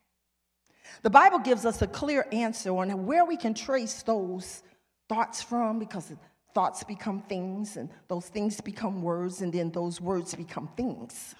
The 1.02 1.09
Bible 1.09 1.38
gives 1.38 1.64
us 1.64 1.81
a 1.81 1.87
clear 1.87 2.26
answer 2.31 2.69
on 2.76 3.07
where 3.07 3.25
we 3.25 3.38
can 3.38 3.54
trace 3.54 4.02
those 4.02 4.62
thoughts 5.09 5.40
from 5.40 5.78
because 5.78 6.12
thoughts 6.54 6.85
become 6.85 7.23
things 7.23 7.78
and 7.78 7.88
those 8.09 8.26
things 8.26 8.61
become 8.61 9.00
words 9.00 9.40
and 9.40 9.54
then 9.54 9.71
those 9.71 10.02
words 10.02 10.35
become 10.35 10.69
things. 10.76 11.35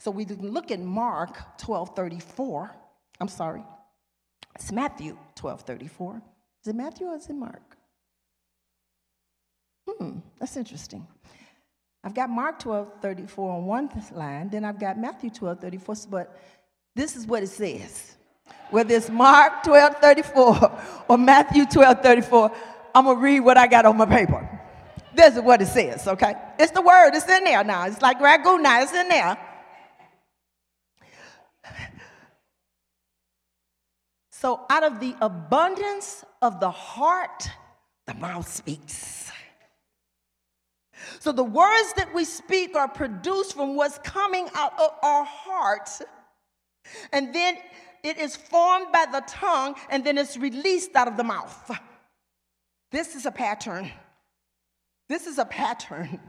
So 0.00 0.10
we 0.10 0.26
look 0.26 0.70
at 0.70 0.80
Mark 0.80 1.38
12:34. 1.56 2.76
I'm 3.20 3.28
sorry. 3.28 3.64
It's 4.54 4.70
Matthew 4.70 5.16
12:34. 5.34 6.20
Is 6.60 6.68
it 6.68 6.76
Matthew 6.76 7.06
or 7.06 7.16
is 7.16 7.26
it 7.30 7.36
Mark? 7.36 7.78
Hmm, 9.88 10.18
that's 10.38 10.58
interesting. 10.58 11.06
I've 12.02 12.14
got 12.14 12.30
Mark 12.30 12.58
12, 12.60 13.00
34 13.02 13.52
on 13.52 13.66
one 13.66 13.90
line, 14.12 14.48
then 14.48 14.64
I've 14.64 14.80
got 14.80 14.98
Matthew 14.98 15.30
12, 15.30 15.60
34, 15.60 15.94
but 16.08 16.40
this 16.96 17.14
is 17.14 17.26
what 17.26 17.42
it 17.42 17.48
says. 17.48 18.16
Whether 18.70 18.94
it's 18.94 19.10
Mark 19.10 19.62
12, 19.64 19.96
34 19.96 20.82
or 21.08 21.18
Matthew 21.18 21.66
12, 21.66 22.00
34, 22.02 22.52
I'm 22.94 23.04
going 23.04 23.16
to 23.16 23.22
read 23.22 23.40
what 23.40 23.58
I 23.58 23.66
got 23.66 23.84
on 23.84 23.96
my 23.96 24.06
paper. 24.06 24.48
This 25.14 25.36
is 25.36 25.42
what 25.42 25.60
it 25.60 25.66
says, 25.66 26.06
okay? 26.08 26.34
It's 26.58 26.72
the 26.72 26.80
word, 26.80 27.10
it's 27.14 27.28
in 27.28 27.44
there 27.44 27.64
now. 27.64 27.86
It's 27.86 28.00
like 28.00 28.18
ragu 28.18 28.60
now, 28.60 28.82
it's 28.82 28.92
in 28.92 29.08
there. 29.08 29.36
So, 34.30 34.64
out 34.70 34.84
of 34.84 35.00
the 35.00 35.14
abundance 35.20 36.24
of 36.40 36.60
the 36.60 36.70
heart, 36.70 37.46
the 38.06 38.14
mouth 38.14 38.48
speaks. 38.48 39.30
So 41.18 41.32
the 41.32 41.44
words 41.44 41.92
that 41.96 42.12
we 42.14 42.24
speak 42.24 42.76
are 42.76 42.88
produced 42.88 43.54
from 43.54 43.76
what's 43.76 43.98
coming 43.98 44.48
out 44.54 44.78
of 44.80 44.90
our 45.02 45.24
hearts. 45.24 46.02
And 47.12 47.34
then 47.34 47.56
it 48.02 48.18
is 48.18 48.36
formed 48.36 48.92
by 48.92 49.06
the 49.10 49.22
tongue 49.26 49.74
and 49.90 50.04
then 50.04 50.18
it's 50.18 50.36
released 50.36 50.94
out 50.96 51.08
of 51.08 51.16
the 51.16 51.24
mouth. 51.24 51.70
This 52.90 53.14
is 53.14 53.26
a 53.26 53.30
pattern. 53.30 53.90
This 55.08 55.26
is 55.26 55.38
a 55.38 55.44
pattern. 55.44 56.20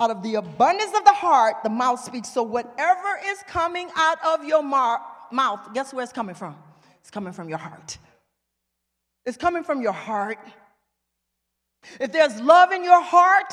Out 0.00 0.10
of 0.10 0.22
the 0.22 0.34
abundance 0.34 0.92
of 0.96 1.04
the 1.04 1.12
heart, 1.12 1.56
the 1.62 1.70
mouth 1.70 2.00
speaks. 2.00 2.28
So 2.28 2.42
whatever 2.42 3.20
is 3.26 3.38
coming 3.46 3.88
out 3.96 4.18
of 4.24 4.44
your 4.44 4.62
mar- 4.62 5.00
mouth, 5.30 5.72
guess 5.72 5.94
where 5.94 6.02
it's 6.02 6.12
coming 6.12 6.34
from? 6.34 6.56
It's 7.00 7.10
coming 7.10 7.32
from 7.32 7.48
your 7.48 7.58
heart. 7.58 7.98
It's 9.24 9.36
coming 9.36 9.62
from 9.62 9.80
your 9.80 9.92
heart. 9.92 10.38
If 12.00 12.12
there's 12.12 12.40
love 12.40 12.72
in 12.72 12.82
your 12.82 13.02
heart, 13.02 13.52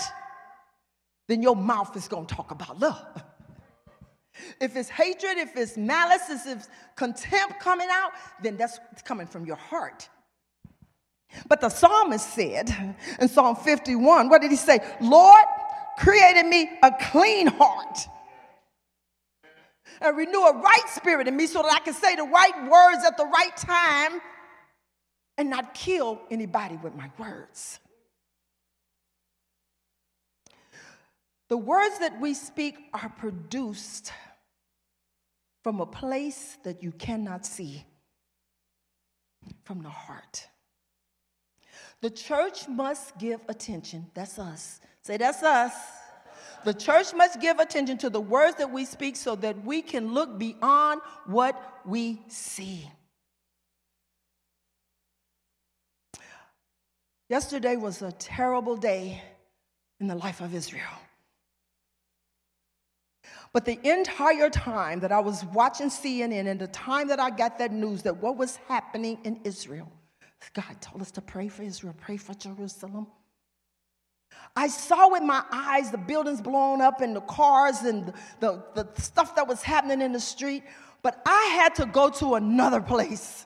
then 1.31 1.41
your 1.41 1.55
mouth 1.55 1.95
is 1.95 2.07
going 2.07 2.25
to 2.25 2.35
talk 2.35 2.51
about 2.51 2.79
love. 2.79 3.23
If 4.59 4.75
it's 4.75 4.89
hatred, 4.89 5.37
if 5.37 5.55
it's 5.55 5.77
malice, 5.77 6.29
if 6.29 6.47
it's 6.47 6.69
contempt 6.95 7.59
coming 7.59 7.89
out, 7.91 8.11
then 8.41 8.57
that's 8.57 8.79
coming 9.03 9.27
from 9.27 9.45
your 9.45 9.57
heart. 9.57 10.09
But 11.47 11.61
the 11.61 11.69
psalmist 11.69 12.33
said 12.33 12.95
in 13.19 13.27
Psalm 13.27 13.55
51, 13.55 14.29
what 14.29 14.41
did 14.41 14.49
he 14.49 14.57
say? 14.57 14.79
Lord, 14.99 15.43
created 15.97 16.45
me 16.45 16.69
a 16.81 16.91
clean 17.11 17.47
heart 17.47 17.99
and 19.99 20.17
renew 20.17 20.41
a 20.41 20.57
right 20.57 20.87
spirit 20.87 21.27
in 21.27 21.35
me 21.35 21.45
so 21.45 21.61
that 21.61 21.71
I 21.71 21.79
can 21.79 21.93
say 21.93 22.15
the 22.15 22.23
right 22.23 22.69
words 22.69 23.05
at 23.05 23.17
the 23.17 23.25
right 23.25 23.55
time 23.57 24.21
and 25.37 25.49
not 25.49 25.73
kill 25.73 26.21
anybody 26.29 26.77
with 26.77 26.95
my 26.95 27.09
words. 27.17 27.79
The 31.51 31.57
words 31.57 31.99
that 31.99 32.21
we 32.21 32.33
speak 32.33 32.77
are 32.93 33.09
produced 33.17 34.13
from 35.65 35.81
a 35.81 35.85
place 35.85 36.57
that 36.63 36.81
you 36.81 36.93
cannot 36.93 37.45
see, 37.45 37.85
from 39.65 39.83
the 39.83 39.89
heart. 39.89 40.47
The 41.99 42.09
church 42.09 42.69
must 42.69 43.17
give 43.17 43.41
attention. 43.49 44.05
That's 44.13 44.39
us. 44.39 44.79
Say, 45.03 45.17
that's 45.17 45.43
us. 45.43 45.73
The 46.63 46.73
church 46.73 47.13
must 47.13 47.41
give 47.41 47.59
attention 47.59 47.97
to 47.97 48.09
the 48.09 48.21
words 48.21 48.55
that 48.55 48.71
we 48.71 48.85
speak 48.85 49.17
so 49.17 49.35
that 49.35 49.65
we 49.65 49.81
can 49.81 50.13
look 50.13 50.39
beyond 50.39 51.01
what 51.25 51.61
we 51.85 52.21
see. 52.29 52.89
Yesterday 57.27 57.75
was 57.75 58.01
a 58.01 58.13
terrible 58.13 58.77
day 58.77 59.21
in 59.99 60.07
the 60.07 60.15
life 60.15 60.39
of 60.39 60.55
Israel. 60.55 60.87
But 63.53 63.65
the 63.65 63.79
entire 63.87 64.49
time 64.49 65.01
that 65.01 65.11
I 65.11 65.19
was 65.19 65.43
watching 65.45 65.89
CNN 65.89 66.47
and 66.47 66.59
the 66.59 66.67
time 66.67 67.09
that 67.09 67.19
I 67.19 67.29
got 67.29 67.59
that 67.59 67.71
news 67.71 68.03
that 68.03 68.17
what 68.17 68.37
was 68.37 68.55
happening 68.67 69.19
in 69.23 69.41
Israel, 69.43 69.91
God 70.53 70.79
told 70.79 71.01
us 71.01 71.11
to 71.11 71.21
pray 71.21 71.49
for 71.49 71.63
Israel, 71.63 71.93
pray 71.99 72.17
for 72.17 72.33
Jerusalem. 72.33 73.07
I 74.55 74.67
saw 74.67 75.11
with 75.11 75.23
my 75.23 75.43
eyes 75.51 75.91
the 75.91 75.97
buildings 75.97 76.41
blown 76.41 76.81
up 76.81 77.01
and 77.01 77.15
the 77.15 77.21
cars 77.21 77.81
and 77.81 78.13
the, 78.39 78.63
the, 78.73 78.83
the 78.83 79.01
stuff 79.01 79.35
that 79.35 79.47
was 79.47 79.61
happening 79.61 80.01
in 80.01 80.13
the 80.13 80.19
street. 80.19 80.63
But 81.01 81.21
I 81.25 81.57
had 81.59 81.75
to 81.75 81.85
go 81.85 82.09
to 82.11 82.35
another 82.35 82.79
place. 82.79 83.45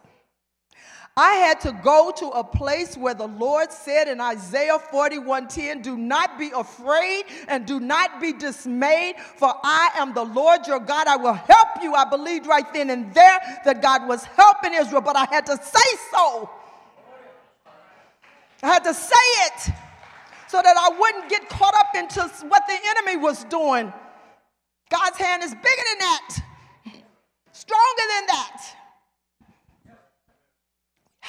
I 1.18 1.36
had 1.36 1.62
to 1.62 1.72
go 1.72 2.12
to 2.18 2.28
a 2.28 2.44
place 2.44 2.98
where 2.98 3.14
the 3.14 3.28
Lord 3.28 3.72
said 3.72 4.10
in 4.10 4.20
Isaiah 4.20 4.78
41:10, 4.78 5.82
"Do 5.82 5.96
not 5.96 6.38
be 6.38 6.52
afraid 6.52 7.26
and 7.48 7.66
do 7.66 7.80
not 7.80 8.20
be 8.20 8.34
dismayed, 8.34 9.16
for 9.38 9.58
I 9.64 9.92
am 9.96 10.14
the 10.14 10.26
Lord 10.26 10.68
your 10.68 10.82
God. 10.82 11.08
I 11.08 11.16
will 11.16 11.34
help 11.34 11.82
you." 11.82 11.96
I 11.96 12.04
believed 12.04 12.48
right 12.48 12.72
then 12.74 12.90
and 12.90 13.14
there 13.14 13.62
that 13.64 13.82
God 13.82 14.06
was 14.10 14.26
helping 14.26 14.74
Israel, 14.74 15.00
but 15.00 15.16
I 15.16 15.26
had 15.32 15.46
to 15.46 15.56
say 15.56 15.98
so. 16.12 16.50
I 18.62 18.68
had 18.68 18.84
to 18.84 18.94
say 18.94 19.16
it 19.46 19.70
so 20.50 20.62
that 20.62 20.76
I 20.78 20.90
wouldn't 20.90 21.30
get 21.30 21.48
caught 21.48 21.76
up 21.76 21.96
into 21.96 22.24
what 22.50 22.68
the 22.68 22.78
enemy 22.90 23.16
was 23.16 23.46
doing. 23.46 23.94
God's 24.90 25.18
hand 25.18 25.44
is 25.44 25.56
bigger 25.56 25.84
than 25.92 26.00
that, 26.00 26.30
stronger 27.54 28.04
than 28.10 28.26
that 28.28 28.76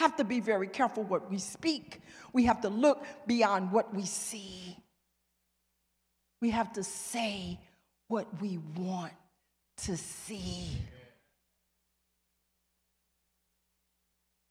have 0.06 0.16
to 0.16 0.25
be 0.25 0.38
very 0.38 0.68
careful 0.68 1.02
what 1.02 1.28
we 1.28 1.38
speak. 1.38 2.00
We 2.32 2.44
have 2.44 2.60
to 2.60 2.68
look 2.68 3.04
beyond 3.26 3.72
what 3.72 3.92
we 3.92 4.06
see. 4.06 4.76
We 6.40 6.50
have 6.50 6.72
to 6.75 6.84
say 6.84 7.58
what 8.06 8.40
we 8.40 8.58
want 8.76 9.12
to 9.78 9.96
see. 9.96 10.68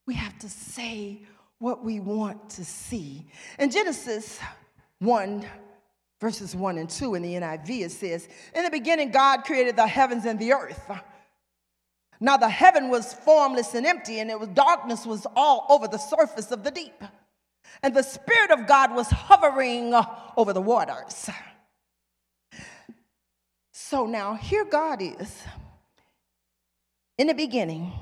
We 0.06 0.16
have 0.16 0.38
to 0.40 0.50
say 0.50 1.22
what 1.60 1.86
we 1.86 2.02
want 2.02 2.50
to 2.52 2.66
see. 2.66 3.26
In 3.58 3.72
Genesis 3.72 4.40
1, 5.00 5.46
verses 6.20 6.54
1 6.54 6.78
and 6.78 6.90
2 6.90 7.16
in 7.16 7.24
the 7.24 7.34
NIV, 7.34 7.86
it 7.86 7.92
says, 7.92 8.28
In 8.54 8.66
the 8.66 8.70
beginning, 8.70 9.12
God 9.12 9.46
created 9.46 9.78
the 9.78 9.88
heavens 9.88 10.26
and 10.26 10.38
the 10.38 10.52
earth. 10.52 10.82
Now 12.26 12.38
the 12.38 12.50
heaven 12.50 12.90
was 12.90 13.14
formless 13.14 13.76
and 13.76 13.86
empty, 13.86 14.20
and 14.20 14.32
it 14.32 14.40
was 14.40 14.50
darkness 14.50 15.06
was 15.06 15.28
all 15.36 15.68
over 15.70 15.88
the 15.88 16.00
surface 16.00 16.50
of 16.50 16.64
the 16.64 16.72
deep. 16.72 17.04
And 17.84 17.96
the 17.96 18.02
Spirit 18.02 18.50
of 18.50 18.66
God 18.66 18.96
was 18.96 19.08
hovering 19.12 19.94
over 20.36 20.52
the 20.52 20.60
waters. 20.60 21.30
So 23.72 24.08
now 24.08 24.34
here 24.34 24.66
God 24.66 25.04
is. 25.04 25.44
In 27.20 27.28
the 27.28 27.36
beginning, 27.36 27.94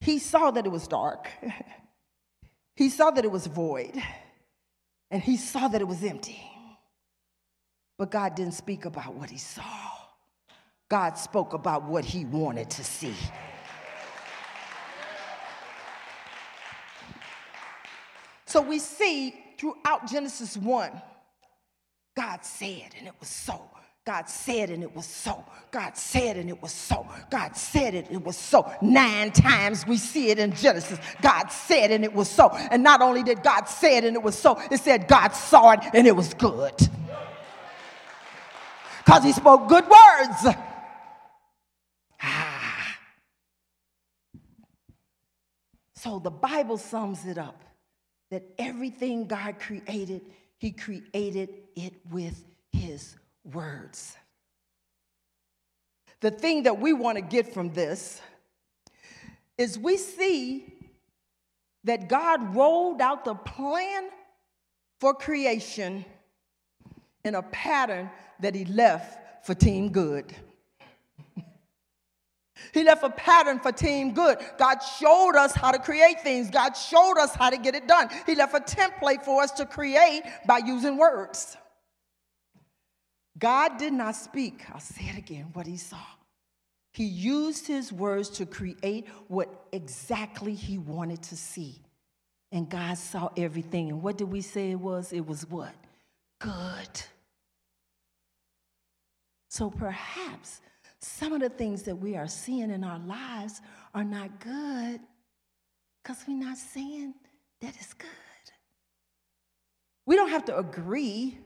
he 0.00 0.18
saw 0.18 0.50
that 0.50 0.64
it 0.64 0.72
was 0.72 0.88
dark. 0.88 1.28
He 2.76 2.88
saw 2.88 3.12
that 3.12 3.24
it 3.24 3.30
was 3.30 3.46
void. 3.46 3.94
And 5.08 5.22
he 5.22 5.36
saw 5.36 5.68
that 5.68 5.80
it 5.80 5.86
was 5.86 6.02
empty. 6.02 6.42
But 7.98 8.10
God 8.10 8.34
didn't 8.34 8.54
speak 8.54 8.84
about 8.84 9.14
what 9.14 9.30
he 9.30 9.38
saw. 9.38 9.62
God 10.94 11.18
spoke 11.18 11.54
about 11.54 11.82
what 11.82 12.04
he 12.04 12.24
wanted 12.24 12.70
to 12.70 12.84
see. 12.84 13.16
So 18.46 18.62
we 18.62 18.78
see 18.78 19.34
throughout 19.58 20.08
Genesis 20.08 20.56
1, 20.56 21.02
God 22.16 22.44
said, 22.44 22.94
and 22.96 23.08
it 23.08 23.14
was 23.18 23.28
so. 23.28 23.60
God 24.06 24.28
said, 24.28 24.70
and 24.70 24.84
it 24.84 24.94
was 24.94 25.04
so. 25.04 25.44
God 25.72 25.96
said, 25.96 26.36
and 26.36 26.48
it 26.48 26.62
was 26.62 26.70
so. 26.70 27.08
God 27.28 27.56
said 27.56 27.96
it, 27.96 28.06
it 28.12 28.24
was 28.24 28.36
so. 28.36 28.70
Nine 28.80 29.32
times 29.32 29.84
we 29.88 29.96
see 29.96 30.30
it 30.30 30.38
in 30.38 30.54
Genesis. 30.54 31.00
God 31.20 31.48
said, 31.48 31.90
and 31.90 32.04
it 32.04 32.14
was 32.14 32.30
so. 32.30 32.50
And 32.70 32.84
not 32.84 33.02
only 33.02 33.24
did 33.24 33.42
God 33.42 33.64
say 33.64 33.96
it, 33.96 34.04
and 34.04 34.14
it 34.14 34.22
was 34.22 34.38
so, 34.38 34.60
it 34.70 34.78
said 34.78 35.08
God 35.08 35.30
saw 35.30 35.72
it, 35.72 35.80
and 35.92 36.06
it 36.06 36.14
was 36.14 36.34
good. 36.34 36.76
Because 39.04 39.24
he 39.24 39.32
spoke 39.32 39.68
good 39.68 39.86
words. 39.88 40.56
So 46.04 46.18
the 46.18 46.30
Bible 46.30 46.76
sums 46.76 47.24
it 47.24 47.38
up 47.38 47.64
that 48.30 48.42
everything 48.58 49.26
God 49.26 49.58
created, 49.58 50.20
He 50.58 50.70
created 50.70 51.48
it 51.74 51.94
with 52.10 52.44
His 52.72 53.16
words. 53.42 54.14
The 56.20 56.30
thing 56.30 56.64
that 56.64 56.78
we 56.78 56.92
want 56.92 57.16
to 57.16 57.22
get 57.22 57.54
from 57.54 57.72
this 57.72 58.20
is 59.56 59.78
we 59.78 59.96
see 59.96 60.74
that 61.84 62.10
God 62.10 62.54
rolled 62.54 63.00
out 63.00 63.24
the 63.24 63.34
plan 63.34 64.10
for 65.00 65.14
creation 65.14 66.04
in 67.24 67.34
a 67.34 67.42
pattern 67.44 68.10
that 68.40 68.54
He 68.54 68.66
left 68.66 69.46
for 69.46 69.54
Team 69.54 69.88
Good. 69.88 70.34
He 72.74 72.82
left 72.82 73.04
a 73.04 73.10
pattern 73.10 73.60
for 73.60 73.70
Team 73.70 74.12
Good. 74.14 74.38
God 74.58 74.80
showed 74.80 75.36
us 75.36 75.54
how 75.54 75.70
to 75.70 75.78
create 75.78 76.20
things, 76.22 76.50
God 76.50 76.72
showed 76.72 77.18
us 77.18 77.32
how 77.34 77.48
to 77.48 77.56
get 77.56 77.76
it 77.76 77.86
done. 77.86 78.10
He 78.26 78.34
left 78.34 78.52
a 78.52 78.58
template 78.58 79.24
for 79.24 79.42
us 79.42 79.52
to 79.52 79.64
create 79.64 80.24
by 80.44 80.58
using 80.58 80.96
words. 80.96 81.56
God 83.38 83.78
did 83.78 83.92
not 83.92 84.16
speak, 84.16 84.64
I'll 84.72 84.80
say 84.80 85.04
it 85.04 85.16
again, 85.16 85.46
what 85.52 85.66
he 85.66 85.76
saw. 85.76 86.02
He 86.92 87.04
used 87.04 87.66
his 87.66 87.92
words 87.92 88.28
to 88.30 88.46
create 88.46 89.06
what 89.28 89.48
exactly 89.72 90.54
he 90.54 90.78
wanted 90.78 91.22
to 91.24 91.36
see. 91.36 91.80
And 92.52 92.68
God 92.68 92.98
saw 92.98 93.30
everything. 93.36 93.88
And 93.88 94.02
what 94.02 94.16
did 94.16 94.30
we 94.30 94.40
say 94.40 94.70
it 94.70 94.80
was? 94.80 95.12
It 95.12 95.26
was 95.26 95.48
what? 95.48 95.74
Good. 96.38 97.02
So 99.48 99.70
perhaps 99.70 100.60
some 101.04 101.32
of 101.32 101.40
the 101.40 101.48
things 101.48 101.82
that 101.82 101.96
we 101.96 102.16
are 102.16 102.26
seeing 102.26 102.70
in 102.70 102.82
our 102.82 102.98
lives 102.98 103.60
are 103.94 104.04
not 104.04 104.40
good 104.40 105.00
because 106.02 106.24
we're 106.26 106.34
not 106.34 106.56
saying 106.56 107.14
that 107.60 107.74
it's 107.78 107.94
good. 107.94 108.08
We 110.06 110.16
don't 110.16 110.30
have 110.30 110.44
to 110.46 110.58
agree 110.58 111.38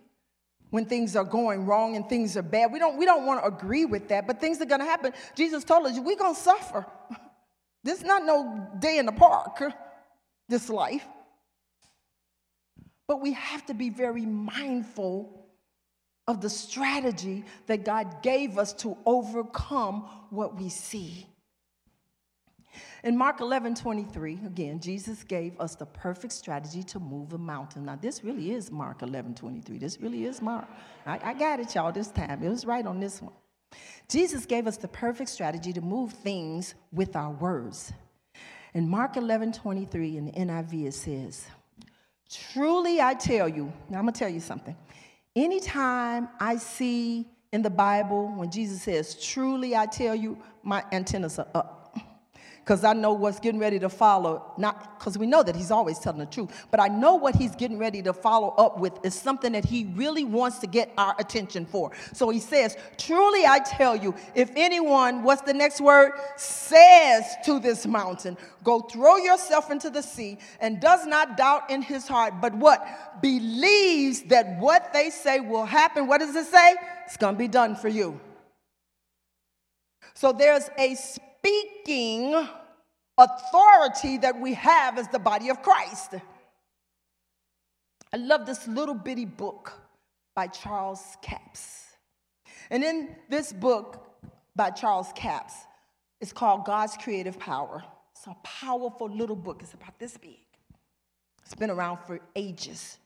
when 0.71 0.85
things 0.85 1.17
are 1.17 1.25
going 1.25 1.67
wrong 1.67 1.97
and 1.97 2.09
things 2.09 2.37
are 2.37 2.43
bad. 2.43 2.73
We 2.73 2.79
don't, 2.79 2.99
we 2.99 3.05
don't 3.05 3.27
want 3.27 3.43
to 3.43 3.47
agree 3.47 3.85
with 3.85 4.09
that, 4.09 4.27
but 4.27 4.41
things 4.41 4.61
are 4.61 4.67
going 4.67 4.81
to 4.81 4.87
happen. 4.87 5.13
Jesus 5.35 5.65
told 5.65 5.87
us 5.87 5.99
we're 5.99 6.17
going 6.17 6.35
to 6.35 6.41
suffer. 6.41 6.87
This 7.85 8.01
is 8.01 8.05
not 8.05 8.25
no 8.25 8.69
day 8.81 8.99
in 8.99 9.07
the 9.07 9.13
park, 9.13 9.63
this 10.49 10.69
life. 10.69 11.07
But 13.07 13.23
we 13.23 13.33
have 13.33 13.65
to 13.67 13.73
be 13.73 13.89
very 13.89 14.27
mindful 14.27 15.48
of 16.29 16.43
the 16.43 16.51
strategy 16.51 17.43
that 17.67 17.85
God 17.85 18.23
gave 18.23 18.59
us 18.59 18.73
to 18.75 18.97
overcome 19.07 20.09
what 20.31 20.57
we 20.57 20.69
see. 20.69 21.27
In 23.03 23.17
Mark 23.17 23.41
11 23.41 23.75
23, 23.75 24.41
again, 24.45 24.79
Jesus 24.79 25.25
gave 25.25 25.59
us 25.59 25.75
the 25.75 25.87
perfect 25.87 26.33
strategy 26.33 26.83
to 26.85 27.01
move 27.01 27.33
a 27.33 27.39
mountain. 27.39 27.87
Now, 27.87 27.97
this 27.97 28.23
really 28.23 28.53
is 28.53 28.71
Mark 28.71 29.03
11 29.03 29.35
23. 29.35 29.79
This 29.79 30.01
really 30.01 30.27
is 30.27 30.43
Mark. 30.43 30.69
I, 31.07 31.19
I 31.23 31.35
got 31.35 31.61
it, 31.61 31.75
y'all, 31.75 31.93
this 31.93 32.09
time. 32.09 32.43
It 32.43 32.49
was 32.49 32.67
right 32.67 32.87
on 32.87 33.01
this 33.01 33.23
one. 33.23 33.33
Jesus 34.09 34.47
gave 34.47 34.67
us 34.67 34.77
the 34.77 34.89
perfect 34.89 35.31
strategy 35.31 35.73
to 35.73 35.81
move 35.81 36.13
things 36.13 36.75
with 36.93 37.17
our 37.17 37.31
words. 37.31 37.93
In 38.75 38.89
Mark 38.89 39.17
11 39.17 39.53
23, 39.53 40.17
in 40.19 40.27
the 40.27 40.33
NIV, 40.33 40.87
it 40.89 40.95
says, 40.95 41.47
Truly 42.31 43.01
I 43.01 43.15
tell 43.15 43.49
you, 43.49 43.73
now 43.89 43.99
I'm 43.99 44.05
gonna 44.05 44.13
tell 44.13 44.29
you 44.29 44.41
something. 44.41 44.77
Anytime 45.37 46.29
I 46.41 46.57
see 46.57 47.27
in 47.53 47.63
the 47.63 47.71
Bible 47.71 48.29
when 48.35 48.51
Jesus 48.51 48.83
says, 48.83 49.15
Truly 49.15 49.77
I 49.77 49.87
tell 49.87 50.15
you, 50.15 50.39
my 50.63 50.85
antennas 50.93 51.39
are 51.39 51.49
up 51.55 51.78
because 52.69 52.85
I 52.85 52.93
know 52.93 53.15
what's 53.15 53.41
getting 53.41 53.59
ready 53.59 53.79
to 53.79 53.89
follow. 53.89 54.53
Not 54.59 54.99
because 54.99 55.17
we 55.17 55.27
know 55.27 55.43
that 55.43 55.57
he's 55.57 55.71
always 55.71 55.99
telling 55.99 56.19
the 56.19 56.27
truth, 56.27 56.67
but 56.71 56.79
I 56.79 56.89
know 56.89 57.15
what 57.15 57.35
he's 57.35 57.57
getting 57.57 57.79
ready 57.79 58.03
to 58.03 58.13
follow 58.13 58.49
up 58.59 58.79
with 58.79 58.93
is 59.03 59.15
something 59.15 59.53
that 59.53 59.65
he 59.65 59.85
really 59.95 60.23
wants 60.23 60.59
to 60.59 60.67
get 60.67 60.93
our 60.99 61.17
attention 61.19 61.65
for. 61.65 61.93
So 62.13 62.29
he 62.29 62.39
says, 62.39 62.77
Truly 62.99 63.47
I 63.47 63.61
tell 63.61 63.97
you, 63.97 64.15
if 64.35 64.51
anyone, 64.55 65.23
what's 65.23 65.41
the 65.41 65.55
next 65.55 65.81
word? 65.81 66.13
Says 66.37 67.25
to 67.47 67.59
this 67.59 67.87
mountain, 67.87 68.37
Go 68.65 68.81
throw 68.81 69.17
yourself 69.17 69.71
into 69.71 69.89
the 69.89 70.03
sea, 70.03 70.37
and 70.61 70.79
does 70.79 71.07
not 71.07 71.39
doubt 71.39 71.71
in 71.71 71.81
his 71.81 72.07
heart, 72.07 72.35
but 72.39 72.53
what? 72.53 72.87
Believes 73.23 74.25
that 74.25 74.59
what 74.59 74.93
they 74.93 75.09
say 75.09 75.41
will 75.41 75.65
happen. 75.65 76.07
What 76.07 76.19
does 76.19 76.37
it 76.37 76.45
say? 76.45 76.75
It's 77.07 77.17
going 77.17 77.35
to 77.35 77.39
be 77.39 77.49
done 77.49 77.77
for 77.77 77.89
you. 77.89 78.21
So 80.13 80.33
there's 80.33 80.69
a 80.79 80.97
speaking 81.39 82.49
authority 83.17 84.19
that 84.19 84.41
we 84.41 84.55
have 84.55 84.99
as 84.99 85.09
the 85.09 85.19
body 85.19 85.49
of 85.51 85.63
Christ. 85.63 86.15
I 88.13 88.17
love 88.17 88.47
this 88.47 88.67
little 88.67 88.95
bitty 88.95 89.25
book 89.25 89.73
by 90.35 90.47
Charles 90.47 91.17
Capps. 91.21 91.85
And 92.71 92.83
in 92.85 93.17
this 93.29 93.53
book 93.53 94.23
by 94.55 94.71
Charles 94.71 95.09
Capps, 95.15 95.55
it's 96.21 96.33
called 96.33 96.65
God's 96.65 96.97
Creative 96.97 97.39
Power. 97.39 97.83
It's 98.13 98.27
a 98.27 98.37
powerful 98.43 99.09
little 99.09 99.37
book. 99.37 99.61
It's 99.63 99.75
about 99.75 99.99
this 99.99 100.17
big. 100.17 100.39
It's 101.45 101.55
been 101.55 101.71
around 101.71 101.99
for 102.07 102.21
ages. 102.35 102.99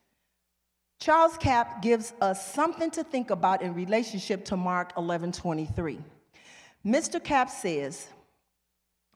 Charles 0.99 1.37
Capp 1.37 1.81
gives 1.81 2.13
us 2.21 2.53
something 2.53 2.89
to 2.91 3.03
think 3.03 3.29
about 3.29 3.61
in 3.61 3.73
relationship 3.73 4.45
to 4.45 4.57
Mark 4.57 4.93
11 4.97 5.33
23. 5.33 5.99
Mr. 6.85 7.23
Cap 7.23 7.49
says 7.49 8.07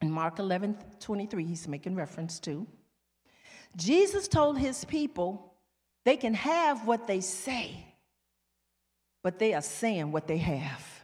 in 0.02 0.12
Mark 0.12 0.40
11 0.40 0.78
23, 1.00 1.46
he's 1.46 1.68
making 1.68 1.96
reference 1.96 2.40
to, 2.42 2.68
Jesus 3.76 4.28
told 4.28 4.58
his 4.58 4.86
people 4.86 5.54
they 6.06 6.18
can 6.18 6.34
have 6.34 6.88
what 6.88 7.08
they 7.08 7.22
say, 7.22 7.86
but 9.24 9.40
they 9.40 9.54
are 9.54 9.62
saying 9.62 10.12
what 10.12 10.28
they 10.28 10.38
have. 10.38 10.98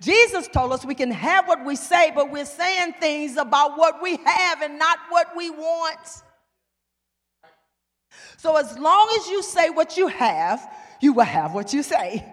Jesus 0.00 0.48
told 0.48 0.72
us 0.72 0.84
we 0.84 0.94
can 0.94 1.10
have 1.10 1.46
what 1.46 1.64
we 1.64 1.76
say, 1.76 2.10
but 2.14 2.30
we're 2.30 2.44
saying 2.44 2.94
things 2.94 3.36
about 3.36 3.76
what 3.76 4.02
we 4.02 4.16
have 4.16 4.62
and 4.62 4.78
not 4.78 4.98
what 5.10 5.28
we 5.36 5.50
want. 5.50 6.22
So, 8.38 8.56
as 8.56 8.78
long 8.78 9.08
as 9.18 9.28
you 9.28 9.42
say 9.42 9.70
what 9.70 9.96
you 9.96 10.08
have, 10.08 10.60
you 11.00 11.12
will 11.12 11.24
have 11.24 11.54
what 11.54 11.72
you 11.72 11.82
say. 11.82 12.24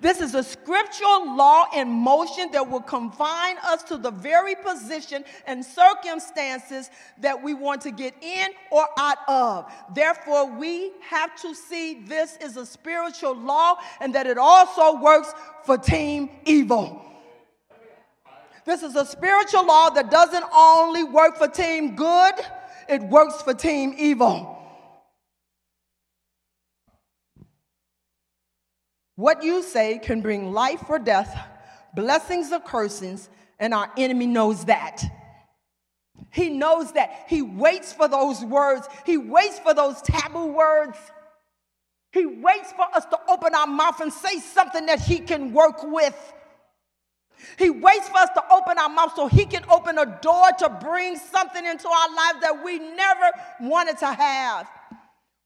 This 0.00 0.20
is 0.20 0.34
a 0.34 0.44
scriptural 0.44 1.34
law 1.36 1.66
in 1.74 1.88
motion 1.88 2.50
that 2.52 2.68
will 2.68 2.80
confine 2.80 3.56
us 3.64 3.82
to 3.84 3.96
the 3.96 4.12
very 4.12 4.54
position 4.54 5.24
and 5.46 5.64
circumstances 5.64 6.90
that 7.20 7.42
we 7.42 7.52
want 7.52 7.80
to 7.82 7.90
get 7.90 8.14
in 8.22 8.50
or 8.70 8.86
out 8.96 9.18
of. 9.26 9.72
Therefore, 9.92 10.46
we 10.56 10.92
have 11.00 11.34
to 11.42 11.52
see 11.52 12.04
this 12.04 12.36
is 12.40 12.56
a 12.56 12.64
spiritual 12.64 13.34
law 13.34 13.76
and 14.00 14.14
that 14.14 14.28
it 14.28 14.38
also 14.38 15.00
works 15.00 15.32
for 15.64 15.76
team 15.76 16.30
evil. 16.44 17.04
This 18.64 18.82
is 18.82 18.94
a 18.94 19.04
spiritual 19.04 19.66
law 19.66 19.90
that 19.90 20.10
doesn't 20.10 20.44
only 20.54 21.02
work 21.02 21.38
for 21.38 21.48
team 21.48 21.96
good, 21.96 22.34
it 22.88 23.02
works 23.02 23.42
for 23.42 23.54
team 23.54 23.94
evil. 23.98 24.57
What 29.18 29.42
you 29.42 29.64
say 29.64 29.98
can 29.98 30.20
bring 30.20 30.52
life 30.52 30.84
or 30.88 31.00
death, 31.00 31.36
blessings 31.92 32.52
or 32.52 32.60
cursings, 32.60 33.28
and 33.58 33.74
our 33.74 33.90
enemy 33.96 34.28
knows 34.28 34.66
that. 34.66 35.02
He 36.30 36.50
knows 36.50 36.92
that. 36.92 37.24
He 37.26 37.42
waits 37.42 37.92
for 37.92 38.06
those 38.06 38.44
words, 38.44 38.86
he 39.04 39.16
waits 39.16 39.58
for 39.58 39.74
those 39.74 40.00
taboo 40.02 40.52
words. 40.52 40.96
He 42.12 42.26
waits 42.26 42.70
for 42.70 42.86
us 42.94 43.06
to 43.06 43.18
open 43.28 43.56
our 43.56 43.66
mouth 43.66 43.98
and 43.98 44.12
say 44.12 44.38
something 44.38 44.86
that 44.86 45.00
he 45.00 45.18
can 45.18 45.52
work 45.52 45.82
with. 45.82 46.14
He 47.58 47.70
waits 47.70 48.08
for 48.08 48.18
us 48.18 48.30
to 48.36 48.42
open 48.52 48.78
our 48.78 48.88
mouth 48.88 49.14
so 49.16 49.26
he 49.26 49.46
can 49.46 49.64
open 49.68 49.98
a 49.98 50.06
door 50.22 50.46
to 50.60 50.68
bring 50.68 51.16
something 51.16 51.66
into 51.66 51.88
our 51.88 52.14
lives 52.14 52.40
that 52.42 52.62
we 52.64 52.78
never 52.78 53.32
wanted 53.62 53.98
to 53.98 54.12
have. 54.12 54.68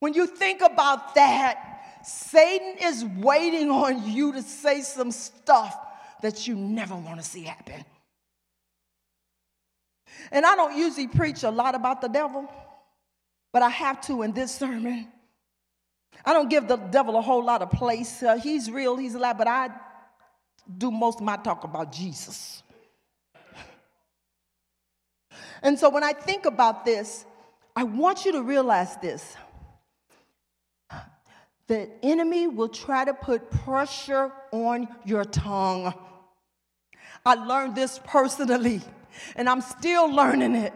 When 0.00 0.12
you 0.12 0.26
think 0.26 0.60
about 0.60 1.14
that, 1.14 1.71
Satan 2.04 2.76
is 2.80 3.04
waiting 3.04 3.70
on 3.70 4.10
you 4.10 4.32
to 4.32 4.42
say 4.42 4.82
some 4.82 5.10
stuff 5.10 5.76
that 6.22 6.46
you 6.46 6.54
never 6.54 6.94
want 6.94 7.20
to 7.20 7.24
see 7.24 7.42
happen. 7.42 7.84
And 10.30 10.46
I 10.46 10.54
don't 10.54 10.76
usually 10.76 11.08
preach 11.08 11.42
a 11.42 11.50
lot 11.50 11.74
about 11.74 12.00
the 12.00 12.08
devil, 12.08 12.50
but 13.52 13.62
I 13.62 13.68
have 13.68 14.00
to 14.02 14.22
in 14.22 14.32
this 14.32 14.54
sermon. 14.54 15.08
I 16.24 16.32
don't 16.32 16.48
give 16.48 16.68
the 16.68 16.76
devil 16.76 17.16
a 17.16 17.22
whole 17.22 17.44
lot 17.44 17.62
of 17.62 17.70
place. 17.70 18.22
Uh, 18.22 18.36
he's 18.36 18.70
real, 18.70 18.96
he's 18.96 19.14
alive, 19.14 19.38
but 19.38 19.48
I 19.48 19.70
do 20.78 20.90
most 20.90 21.18
of 21.18 21.24
my 21.24 21.36
talk 21.36 21.64
about 21.64 21.92
Jesus. 21.92 22.62
And 25.62 25.78
so 25.78 25.90
when 25.90 26.02
I 26.02 26.12
think 26.12 26.44
about 26.44 26.84
this, 26.84 27.24
I 27.74 27.84
want 27.84 28.24
you 28.24 28.32
to 28.32 28.42
realize 28.42 28.96
this 28.96 29.36
the 31.66 31.88
enemy 32.02 32.46
will 32.46 32.68
try 32.68 33.04
to 33.04 33.14
put 33.14 33.50
pressure 33.50 34.32
on 34.50 34.88
your 35.04 35.24
tongue. 35.24 35.94
I 37.24 37.34
learned 37.34 37.74
this 37.74 38.00
personally, 38.04 38.80
and 39.36 39.48
I'm 39.48 39.60
still 39.60 40.10
learning 40.10 40.54
it. 40.54 40.72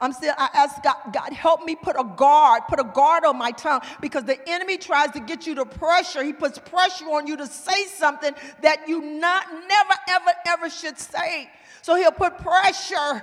I'm 0.00 0.12
still, 0.12 0.34
I 0.36 0.48
ask 0.52 0.82
God, 0.82 0.96
God, 1.12 1.32
help 1.32 1.64
me 1.64 1.76
put 1.76 1.96
a 1.98 2.04
guard, 2.04 2.62
put 2.68 2.80
a 2.80 2.84
guard 2.84 3.24
on 3.24 3.38
my 3.38 3.52
tongue 3.52 3.80
because 4.00 4.24
the 4.24 4.36
enemy 4.48 4.76
tries 4.76 5.12
to 5.12 5.20
get 5.20 5.46
you 5.46 5.54
to 5.54 5.64
pressure. 5.64 6.22
He 6.22 6.32
puts 6.32 6.58
pressure 6.58 7.06
on 7.06 7.26
you 7.26 7.36
to 7.36 7.46
say 7.46 7.86
something 7.86 8.34
that 8.62 8.88
you 8.88 9.00
not, 9.00 9.46
never, 9.68 9.94
ever, 10.08 10.30
ever 10.46 10.70
should 10.70 10.98
say. 10.98 11.50
So 11.82 11.94
he'll 11.94 12.10
put 12.10 12.36
pressure 12.38 13.22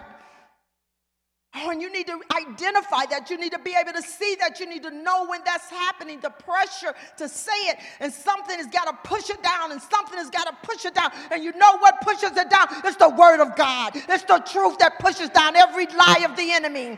Oh, 1.56 1.70
and 1.70 1.80
you 1.80 1.92
need 1.92 2.08
to 2.08 2.20
identify 2.36 3.06
that. 3.12 3.30
You 3.30 3.38
need 3.38 3.52
to 3.52 3.60
be 3.60 3.76
able 3.80 3.94
to 3.94 4.02
see 4.02 4.36
that. 4.40 4.60
You 4.60 4.68
need 4.68 4.82
to 4.84 4.90
know 4.90 5.28
when 5.28 5.42
that's 5.46 5.70
happening, 5.70 6.20
the 6.20 6.32
pressure 6.32 6.96
to 7.18 7.30
say 7.30 7.52
it. 7.68 7.78
And 8.00 8.12
something 8.12 8.58
has 8.58 8.66
got 8.68 8.86
to 8.86 9.08
push 9.08 9.30
it 9.30 9.42
down, 9.44 9.72
and 9.72 9.80
something 9.80 10.18
has 10.18 10.32
got 10.32 10.48
to 10.48 10.68
push 10.68 10.86
it 10.86 10.96
down. 10.96 11.12
And 11.32 11.44
you 11.44 11.52
know 11.54 11.78
what 11.78 12.02
pushes 12.02 12.36
it 12.36 12.50
down? 12.50 12.68
It's 12.84 12.98
the 12.98 13.10
word 13.10 13.40
of 13.40 13.56
God, 13.56 13.92
it's 13.96 14.24
the 14.24 14.40
truth 14.40 14.80
that 14.80 14.98
pushes 15.00 15.30
down 15.30 15.56
every 15.56 15.86
lie 15.86 16.26
of 16.28 16.36
the 16.36 16.52
enemy. 16.52 16.98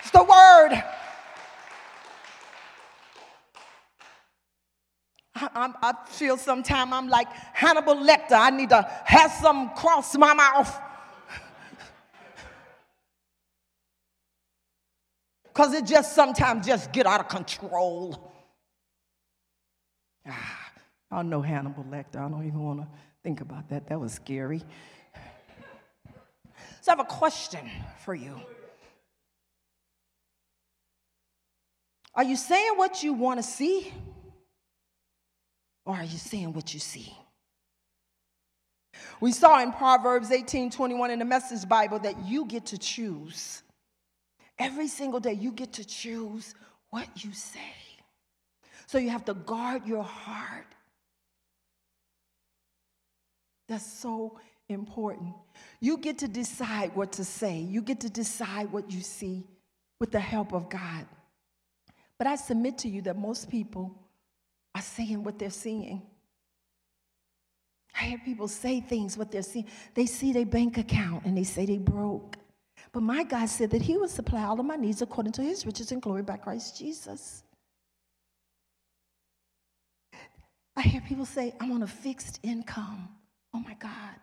It's 0.00 0.10
the 0.10 0.24
word. 0.24 0.84
I, 5.34 5.72
I 5.82 5.94
feel 6.06 6.36
sometimes 6.36 6.92
I'm 6.92 7.08
like 7.08 7.28
Hannibal 7.54 7.94
Lecter. 7.94 8.32
I 8.32 8.50
need 8.50 8.68
to 8.68 8.82
have 9.04 9.32
some 9.32 9.70
cross 9.70 10.14
my 10.18 10.34
mouth. 10.34 10.78
Because 15.52 15.74
it 15.74 15.84
just 15.84 16.14
sometimes 16.14 16.66
just 16.66 16.92
get 16.92 17.06
out 17.06 17.20
of 17.20 17.28
control. 17.28 18.32
Ah, 20.26 20.72
I 21.10 21.22
know 21.22 21.42
Hannibal 21.42 21.84
Lecter. 21.84 22.16
I 22.16 22.28
don't 22.28 22.46
even 22.46 22.62
want 22.62 22.80
to 22.80 22.88
think 23.22 23.42
about 23.42 23.68
that. 23.68 23.88
That 23.88 24.00
was 24.00 24.12
scary. 24.12 24.62
So 26.80 26.90
I 26.90 26.96
have 26.96 27.00
a 27.00 27.04
question 27.04 27.68
for 28.04 28.14
you. 28.14 28.40
Are 32.14 32.24
you 32.24 32.36
saying 32.36 32.72
what 32.76 33.02
you 33.02 33.12
want 33.12 33.38
to 33.38 33.42
see? 33.42 33.92
Or 35.84 35.96
are 35.96 36.04
you 36.04 36.18
saying 36.18 36.52
what 36.52 36.72
you 36.72 36.80
see? 36.80 37.12
We 39.20 39.32
saw 39.32 39.60
in 39.60 39.72
Proverbs 39.72 40.30
18 40.30 40.70
21 40.70 41.10
in 41.10 41.18
the 41.18 41.24
Message 41.24 41.68
Bible 41.68 41.98
that 42.00 42.24
you 42.24 42.46
get 42.46 42.66
to 42.66 42.78
choose 42.78 43.62
Every 44.62 44.88
single 44.88 45.20
day, 45.20 45.32
you 45.32 45.52
get 45.52 45.72
to 45.74 45.84
choose 45.84 46.54
what 46.90 47.24
you 47.24 47.32
say. 47.32 47.60
So 48.86 48.98
you 48.98 49.10
have 49.10 49.24
to 49.24 49.34
guard 49.34 49.86
your 49.86 50.04
heart. 50.04 50.66
That's 53.68 53.86
so 53.86 54.38
important. 54.68 55.34
You 55.80 55.98
get 55.98 56.18
to 56.18 56.28
decide 56.28 56.94
what 56.94 57.12
to 57.12 57.24
say, 57.24 57.58
you 57.58 57.82
get 57.82 58.00
to 58.00 58.10
decide 58.10 58.70
what 58.70 58.90
you 58.90 59.00
see 59.00 59.44
with 59.98 60.10
the 60.10 60.20
help 60.20 60.52
of 60.52 60.68
God. 60.68 61.06
But 62.18 62.26
I 62.26 62.36
submit 62.36 62.78
to 62.78 62.88
you 62.88 63.02
that 63.02 63.16
most 63.16 63.50
people 63.50 63.98
are 64.74 64.82
saying 64.82 65.24
what 65.24 65.38
they're 65.38 65.50
seeing. 65.50 66.02
I 67.98 68.04
hear 68.04 68.18
people 68.18 68.48
say 68.48 68.80
things 68.80 69.16
what 69.16 69.30
they're 69.30 69.42
seeing. 69.42 69.66
They 69.94 70.06
see 70.06 70.32
their 70.32 70.46
bank 70.46 70.78
account 70.78 71.24
and 71.24 71.36
they 71.36 71.44
say 71.44 71.66
they 71.66 71.78
broke. 71.78 72.36
But 72.90 73.02
my 73.02 73.22
God 73.22 73.48
said 73.48 73.70
that 73.70 73.82
He 73.82 73.96
would 73.96 74.10
supply 74.10 74.42
all 74.42 74.58
of 74.58 74.66
my 74.66 74.76
needs 74.76 75.02
according 75.02 75.32
to 75.34 75.42
His 75.42 75.64
riches 75.64 75.92
and 75.92 76.02
glory 76.02 76.22
by 76.22 76.36
Christ 76.36 76.78
Jesus. 76.78 77.44
I 80.76 80.82
hear 80.82 81.02
people 81.02 81.26
say, 81.26 81.54
I'm 81.60 81.72
on 81.72 81.82
a 81.82 81.86
fixed 81.86 82.40
income. 82.42 83.08
Oh 83.54 83.60
my 83.60 83.74
God. 83.74 84.16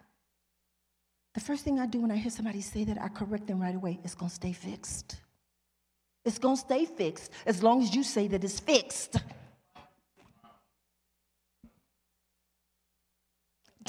The 1.35 1.39
first 1.39 1.63
thing 1.63 1.79
I 1.79 1.85
do 1.85 2.01
when 2.01 2.11
I 2.11 2.15
hear 2.15 2.31
somebody 2.31 2.61
say 2.61 2.83
that, 2.85 3.01
I 3.01 3.07
correct 3.07 3.47
them 3.47 3.61
right 3.61 3.75
away. 3.75 3.99
It's 4.03 4.15
going 4.15 4.29
to 4.29 4.35
stay 4.35 4.51
fixed. 4.51 5.17
It's 6.25 6.39
going 6.39 6.55
to 6.55 6.61
stay 6.61 6.85
fixed 6.85 7.31
as 7.45 7.63
long 7.63 7.81
as 7.81 7.95
you 7.95 8.03
say 8.03 8.27
that 8.27 8.43
it's 8.43 8.59
fixed. 8.59 9.17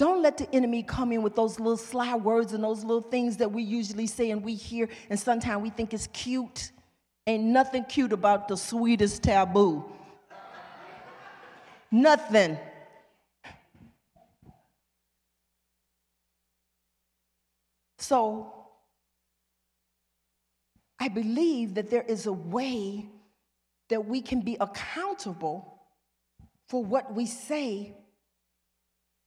Don't 0.00 0.22
let 0.22 0.38
the 0.38 0.48
enemy 0.54 0.82
come 0.82 1.12
in 1.12 1.20
with 1.20 1.36
those 1.36 1.60
little 1.60 1.76
sly 1.76 2.14
words 2.14 2.54
and 2.54 2.64
those 2.64 2.82
little 2.82 3.02
things 3.02 3.36
that 3.36 3.52
we 3.52 3.62
usually 3.62 4.06
say 4.06 4.30
and 4.30 4.42
we 4.42 4.54
hear, 4.54 4.88
and 5.10 5.20
sometimes 5.20 5.62
we 5.62 5.68
think 5.68 5.92
it's 5.92 6.06
cute. 6.06 6.72
Ain't 7.26 7.44
nothing 7.44 7.84
cute 7.84 8.14
about 8.14 8.48
the 8.48 8.56
sweetest 8.56 9.22
taboo. 9.22 9.84
nothing. 11.90 12.58
So, 17.98 18.54
I 20.98 21.08
believe 21.08 21.74
that 21.74 21.90
there 21.90 22.04
is 22.08 22.24
a 22.24 22.32
way 22.32 23.04
that 23.90 24.06
we 24.06 24.22
can 24.22 24.40
be 24.40 24.56
accountable 24.58 25.82
for 26.68 26.82
what 26.82 27.14
we 27.14 27.26
say 27.26 27.99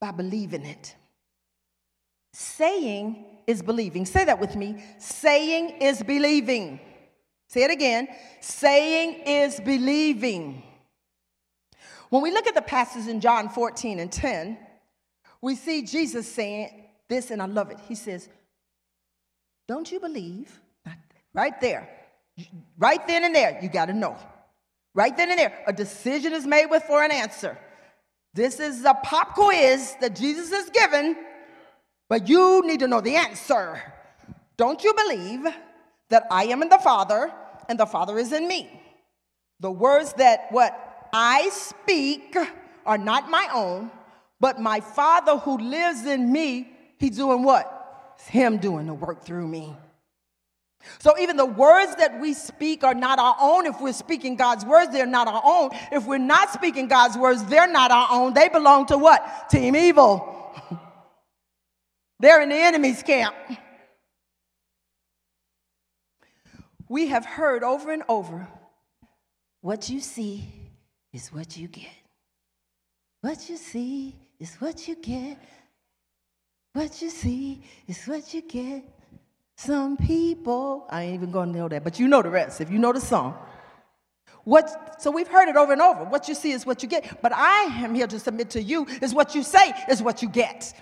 by 0.03 0.11
believing 0.11 0.65
it. 0.65 0.93
Saying 2.33 3.23
is 3.47 3.61
believing. 3.61 4.05
Say 4.05 4.25
that 4.25 4.37
with 4.37 4.53
me. 4.53 4.83
Saying 4.99 5.81
is 5.81 6.03
believing. 6.03 6.81
Say 7.47 7.63
it 7.63 7.71
again. 7.71 8.09
Saying 8.41 9.21
is 9.25 9.61
believing. 9.61 10.61
When 12.09 12.21
we 12.21 12.31
look 12.31 12.47
at 12.47 12.53
the 12.53 12.61
passage 12.61 13.07
in 13.07 13.21
John 13.21 13.47
14 13.47 14.01
and 14.01 14.11
10, 14.11 14.57
we 15.41 15.55
see 15.55 15.83
Jesus 15.83 16.29
saying 16.29 16.83
this, 17.07 17.31
and 17.31 17.41
I 17.41 17.45
love 17.45 17.71
it. 17.71 17.79
He 17.87 17.95
says, 17.95 18.27
Don't 19.69 19.89
you 19.89 20.01
believe? 20.01 20.59
Right 21.33 21.61
there, 21.61 21.89
right 22.77 23.07
then 23.07 23.23
and 23.23 23.33
there, 23.33 23.57
you 23.63 23.69
got 23.69 23.85
to 23.85 23.93
know. 23.93 24.17
Right 24.93 25.15
then 25.15 25.29
and 25.29 25.39
there, 25.39 25.63
a 25.65 25.71
decision 25.71 26.33
is 26.33 26.45
made 26.45 26.65
with 26.65 26.83
for 26.83 27.01
an 27.01 27.11
answer. 27.11 27.57
This 28.33 28.59
is 28.59 28.83
a 28.83 28.95
pop 28.95 29.35
quiz 29.35 29.95
that 30.01 30.15
Jesus 30.15 30.49
has 30.49 30.69
given, 30.71 31.15
but 32.09 32.27
you 32.27 32.65
need 32.65 32.79
to 32.79 32.87
know 32.87 32.99
the 32.99 33.15
answer. 33.15 33.81
Don't 34.57 34.83
you 34.83 34.93
believe 34.93 35.47
that 36.09 36.25
I 36.31 36.45
am 36.45 36.61
in 36.63 36.69
the 36.69 36.79
Father 36.79 37.31
and 37.69 37.79
the 37.79 37.85
Father 37.85 38.17
is 38.17 38.31
in 38.31 38.47
me? 38.47 38.81
The 39.59 39.71
words 39.71 40.13
that 40.13 40.47
what 40.49 41.09
I 41.13 41.49
speak 41.49 42.35
are 42.85 42.97
not 42.97 43.29
my 43.29 43.47
own, 43.53 43.91
but 44.39 44.59
my 44.59 44.79
Father 44.79 45.37
who 45.37 45.57
lives 45.57 46.05
in 46.05 46.31
me, 46.31 46.71
he's 46.97 47.17
doing 47.17 47.43
what? 47.43 48.13
It's 48.15 48.27
him 48.27 48.57
doing 48.57 48.87
the 48.87 48.93
work 48.93 49.23
through 49.23 49.47
me. 49.47 49.75
So 50.99 51.17
even 51.19 51.37
the 51.37 51.45
words 51.45 51.95
that 51.95 52.19
we 52.19 52.33
speak 52.33 52.83
are 52.83 52.93
not 52.93 53.19
our 53.19 53.35
own. 53.39 53.65
If 53.65 53.79
we're 53.79 53.93
speaking 53.93 54.35
God's 54.35 54.65
words, 54.65 54.91
they're 54.91 55.05
not 55.05 55.27
our 55.27 55.41
own. 55.43 55.71
If 55.91 56.05
we're 56.05 56.17
not 56.17 56.51
speaking 56.51 56.87
God's 56.87 57.17
words, 57.17 57.43
they're 57.45 57.71
not 57.71 57.91
our 57.91 58.07
own. 58.11 58.33
They 58.33 58.49
belong 58.49 58.85
to 58.87 58.97
what? 58.97 59.49
Team 59.49 59.75
evil. 59.75 60.53
they're 62.19 62.41
in 62.41 62.49
the 62.49 62.55
enemy's 62.55 63.03
camp. 63.03 63.35
We 66.89 67.07
have 67.07 67.25
heard 67.25 67.63
over 67.63 67.91
and 67.91 68.03
over 68.07 68.47
what 69.61 69.89
you 69.89 69.99
see 69.99 70.43
is 71.11 71.29
what 71.29 71.57
you 71.57 71.67
get. 71.67 71.87
What 73.21 73.49
you 73.49 73.57
see 73.57 74.15
is 74.39 74.55
what 74.55 74.87
you 74.87 74.95
get. 74.95 75.37
What 76.73 77.01
you 77.01 77.09
see 77.09 77.63
is 77.87 78.03
what 78.05 78.33
you 78.33 78.41
get. 78.41 78.83
Some 79.55 79.97
people, 79.97 80.87
I 80.89 81.03
ain't 81.03 81.13
even 81.15 81.31
gonna 81.31 81.51
know 81.51 81.67
that, 81.69 81.83
but 81.83 81.99
you 81.99 82.07
know 82.07 82.21
the 82.21 82.29
rest 82.29 82.61
if 82.61 82.69
you 82.71 82.79
know 82.79 82.93
the 82.93 83.01
song. 83.01 83.37
What, 84.45 85.01
so 85.01 85.09
we've 85.09 85.27
heard 85.27 85.47
it 85.47 85.55
over 85.55 85.71
and 85.71 85.81
over. 85.81 86.03
What 86.03 86.27
you 86.27 86.35
see 86.35 86.51
is 86.51 86.65
what 86.65 86.83
you 86.83 86.89
get. 86.89 87.21
But 87.21 87.31
I 87.33 87.63
am 87.83 87.95
here 87.95 88.07
to 88.07 88.19
submit 88.19 88.49
to 88.51 88.61
you 88.61 88.85
is 89.01 89.13
what 89.13 89.35
you 89.35 89.43
say 89.43 89.73
is 89.89 90.01
what 90.01 90.21
you 90.21 90.27
get. 90.27 90.73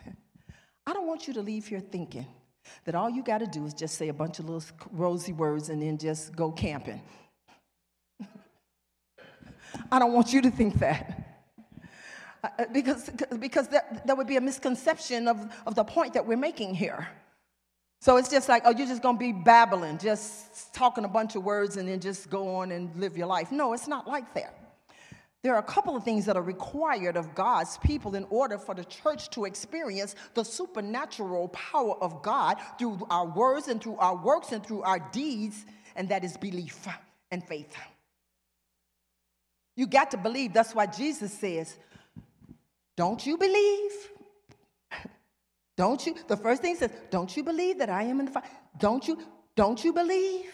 I 0.86 0.94
don't 0.94 1.06
want 1.06 1.28
you 1.28 1.34
to 1.34 1.42
leave 1.42 1.66
here 1.66 1.80
thinking 1.80 2.26
that 2.84 2.94
all 2.94 3.10
you 3.10 3.22
got 3.22 3.38
to 3.38 3.46
do 3.46 3.66
is 3.66 3.74
just 3.74 3.96
say 3.96 4.08
a 4.08 4.14
bunch 4.14 4.38
of 4.38 4.48
little 4.48 4.64
rosy 4.90 5.34
words 5.34 5.68
and 5.68 5.82
then 5.82 5.98
just 5.98 6.34
go 6.34 6.50
camping. 6.50 7.02
I 9.92 9.98
don't 9.98 10.14
want 10.14 10.32
you 10.32 10.40
to 10.42 10.50
think 10.50 10.78
that. 10.78 11.25
Uh, 12.46 12.62
uh, 12.62 12.64
because, 12.72 13.10
because 13.40 13.68
that, 13.68 14.06
that 14.06 14.16
would 14.16 14.26
be 14.26 14.36
a 14.36 14.40
misconception 14.40 15.26
of, 15.28 15.38
of 15.66 15.74
the 15.74 15.84
point 15.84 16.14
that 16.14 16.26
we're 16.26 16.36
making 16.36 16.74
here. 16.74 17.08
So 18.00 18.18
it's 18.18 18.28
just 18.28 18.48
like, 18.48 18.62
oh, 18.64 18.70
you're 18.70 18.86
just 18.86 19.02
going 19.02 19.16
to 19.16 19.18
be 19.18 19.32
babbling, 19.32 19.98
just 19.98 20.72
talking 20.74 21.04
a 21.04 21.08
bunch 21.08 21.34
of 21.34 21.42
words 21.42 21.76
and 21.76 21.88
then 21.88 21.98
just 21.98 22.30
go 22.30 22.56
on 22.56 22.70
and 22.70 22.94
live 22.96 23.16
your 23.16 23.26
life. 23.26 23.50
No, 23.50 23.72
it's 23.72 23.88
not 23.88 24.06
like 24.06 24.32
that. 24.34 24.54
There 25.42 25.54
are 25.54 25.58
a 25.58 25.62
couple 25.62 25.96
of 25.96 26.04
things 26.04 26.24
that 26.26 26.36
are 26.36 26.42
required 26.42 27.16
of 27.16 27.34
God's 27.34 27.78
people 27.78 28.14
in 28.14 28.24
order 28.30 28.58
for 28.58 28.74
the 28.74 28.84
church 28.84 29.30
to 29.30 29.44
experience 29.44 30.14
the 30.34 30.44
supernatural 30.44 31.48
power 31.48 31.96
of 32.00 32.22
God 32.22 32.58
through 32.78 33.06
our 33.10 33.26
words 33.26 33.68
and 33.68 33.80
through 33.80 33.96
our 33.96 34.16
works 34.16 34.52
and 34.52 34.64
through 34.64 34.82
our 34.82 34.98
deeds, 35.12 35.64
and 35.94 36.08
that 36.10 36.24
is 36.24 36.36
belief 36.36 36.86
and 37.30 37.42
faith. 37.44 37.76
You 39.76 39.86
got 39.86 40.10
to 40.12 40.16
believe. 40.16 40.52
That's 40.52 40.74
why 40.74 40.86
Jesus 40.86 41.32
says, 41.32 41.76
don't 42.96 43.26
you 43.26 43.36
believe? 43.36 43.92
Don't 45.76 46.04
you? 46.06 46.14
The 46.26 46.36
first 46.36 46.62
thing 46.62 46.74
says, 46.76 46.90
Don't 47.10 47.36
you 47.36 47.42
believe 47.42 47.78
that 47.78 47.90
I 47.90 48.02
am 48.04 48.20
in 48.20 48.26
the 48.26 48.32
fire? 48.32 48.42
Don't 48.78 49.06
you? 49.06 49.18
Don't 49.54 49.82
you 49.84 49.92
believe? 49.92 50.50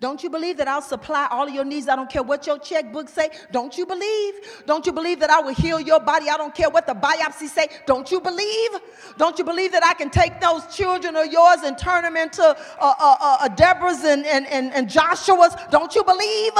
Don't 0.00 0.22
you 0.22 0.30
believe 0.30 0.58
that 0.58 0.68
I'll 0.68 0.82
supply 0.82 1.26
all 1.30 1.48
of 1.48 1.54
your 1.54 1.64
needs? 1.64 1.88
I 1.88 1.96
don't 1.96 2.10
care 2.10 2.22
what 2.22 2.46
your 2.46 2.58
checkbook 2.58 3.08
say. 3.08 3.30
Don't 3.50 3.76
you 3.76 3.86
believe? 3.86 4.34
Don't 4.66 4.86
you 4.86 4.92
believe 4.92 5.18
that 5.20 5.30
I 5.30 5.40
will 5.40 5.54
heal 5.54 5.80
your 5.80 5.98
body? 5.98 6.28
I 6.28 6.36
don't 6.36 6.54
care 6.54 6.70
what 6.70 6.86
the 6.86 6.94
biopsy 6.94 7.48
say. 7.48 7.68
Don't 7.86 8.10
you 8.10 8.20
believe? 8.20 8.70
Don't 9.18 9.38
you 9.38 9.44
believe 9.44 9.72
that 9.72 9.84
I 9.84 9.94
can 9.94 10.10
take 10.10 10.40
those 10.40 10.66
children 10.74 11.16
of 11.16 11.26
yours 11.32 11.60
and 11.64 11.76
turn 11.76 12.02
them 12.02 12.16
into 12.16 12.42
uh, 12.42 12.54
uh, 12.80 12.94
uh, 12.98 13.36
uh 13.40 13.48
Deborah's 13.48 14.04
and, 14.04 14.24
and, 14.26 14.46
and, 14.46 14.72
and 14.72 14.88
Joshua's? 14.88 15.56
Don't 15.70 15.94
you 15.94 16.04
believe? 16.04 16.52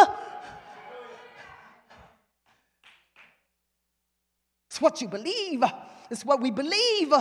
What 4.83 5.01
you 5.01 5.09
believe. 5.09 5.65
It's 6.11 6.25
what 6.25 6.41
we 6.41 6.51
believe. 6.51 7.13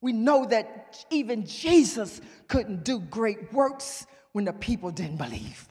We 0.00 0.12
know 0.12 0.44
that 0.46 1.06
even 1.10 1.46
Jesus 1.46 2.20
couldn't 2.46 2.84
do 2.84 3.00
great 3.00 3.52
works 3.52 4.06
when 4.32 4.44
the 4.44 4.52
people 4.52 4.90
didn't 4.90 5.16
believe. 5.16 5.68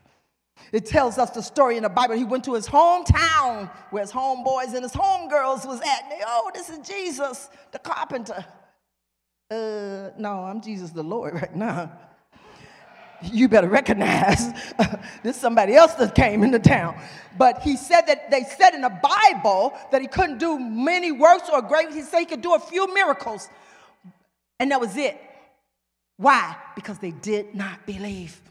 It 0.71 0.85
tells 0.85 1.17
us 1.17 1.29
the 1.29 1.41
story 1.41 1.77
in 1.77 1.83
the 1.83 1.89
Bible. 1.89 2.15
He 2.15 2.25
went 2.25 2.43
to 2.45 2.53
his 2.55 2.67
hometown 2.67 3.71
where 3.91 4.01
his 4.01 4.11
homeboys 4.11 4.73
and 4.73 4.83
his 4.83 4.91
homegirls 4.91 5.65
was 5.65 5.79
at. 5.81 6.03
And 6.03 6.11
they, 6.11 6.23
oh, 6.25 6.51
this 6.53 6.69
is 6.69 6.79
Jesus, 6.79 7.49
the 7.71 7.79
carpenter. 7.79 8.43
Uh, 9.49 10.09
no, 10.17 10.43
I'm 10.43 10.59
Jesus 10.61 10.89
the 10.89 11.03
Lord 11.03 11.35
right 11.35 11.55
now 11.55 11.91
you 13.21 13.47
better 13.47 13.67
recognize 13.67 14.53
this 15.23 15.37
somebody 15.37 15.75
else 15.75 15.93
that 15.95 16.15
came 16.15 16.43
into 16.43 16.59
town. 16.59 16.99
But 17.37 17.61
he 17.61 17.77
said 17.77 18.01
that 18.01 18.31
they 18.31 18.43
said 18.43 18.73
in 18.73 18.81
the 18.81 18.99
Bible 19.01 19.77
that 19.91 20.01
he 20.01 20.07
couldn't 20.07 20.39
do 20.39 20.57
many 20.59 21.11
works 21.11 21.49
or 21.51 21.61
great. 21.61 21.91
He 21.91 22.01
said 22.01 22.19
he 22.19 22.25
could 22.25 22.41
do 22.41 22.55
a 22.55 22.59
few 22.59 22.93
miracles. 22.93 23.49
And 24.59 24.71
that 24.71 24.79
was 24.79 24.97
it. 24.97 25.19
Why? 26.17 26.55
Because 26.75 26.97
they 26.97 27.11
did 27.11 27.53
not 27.53 27.85
believe. 27.85 28.41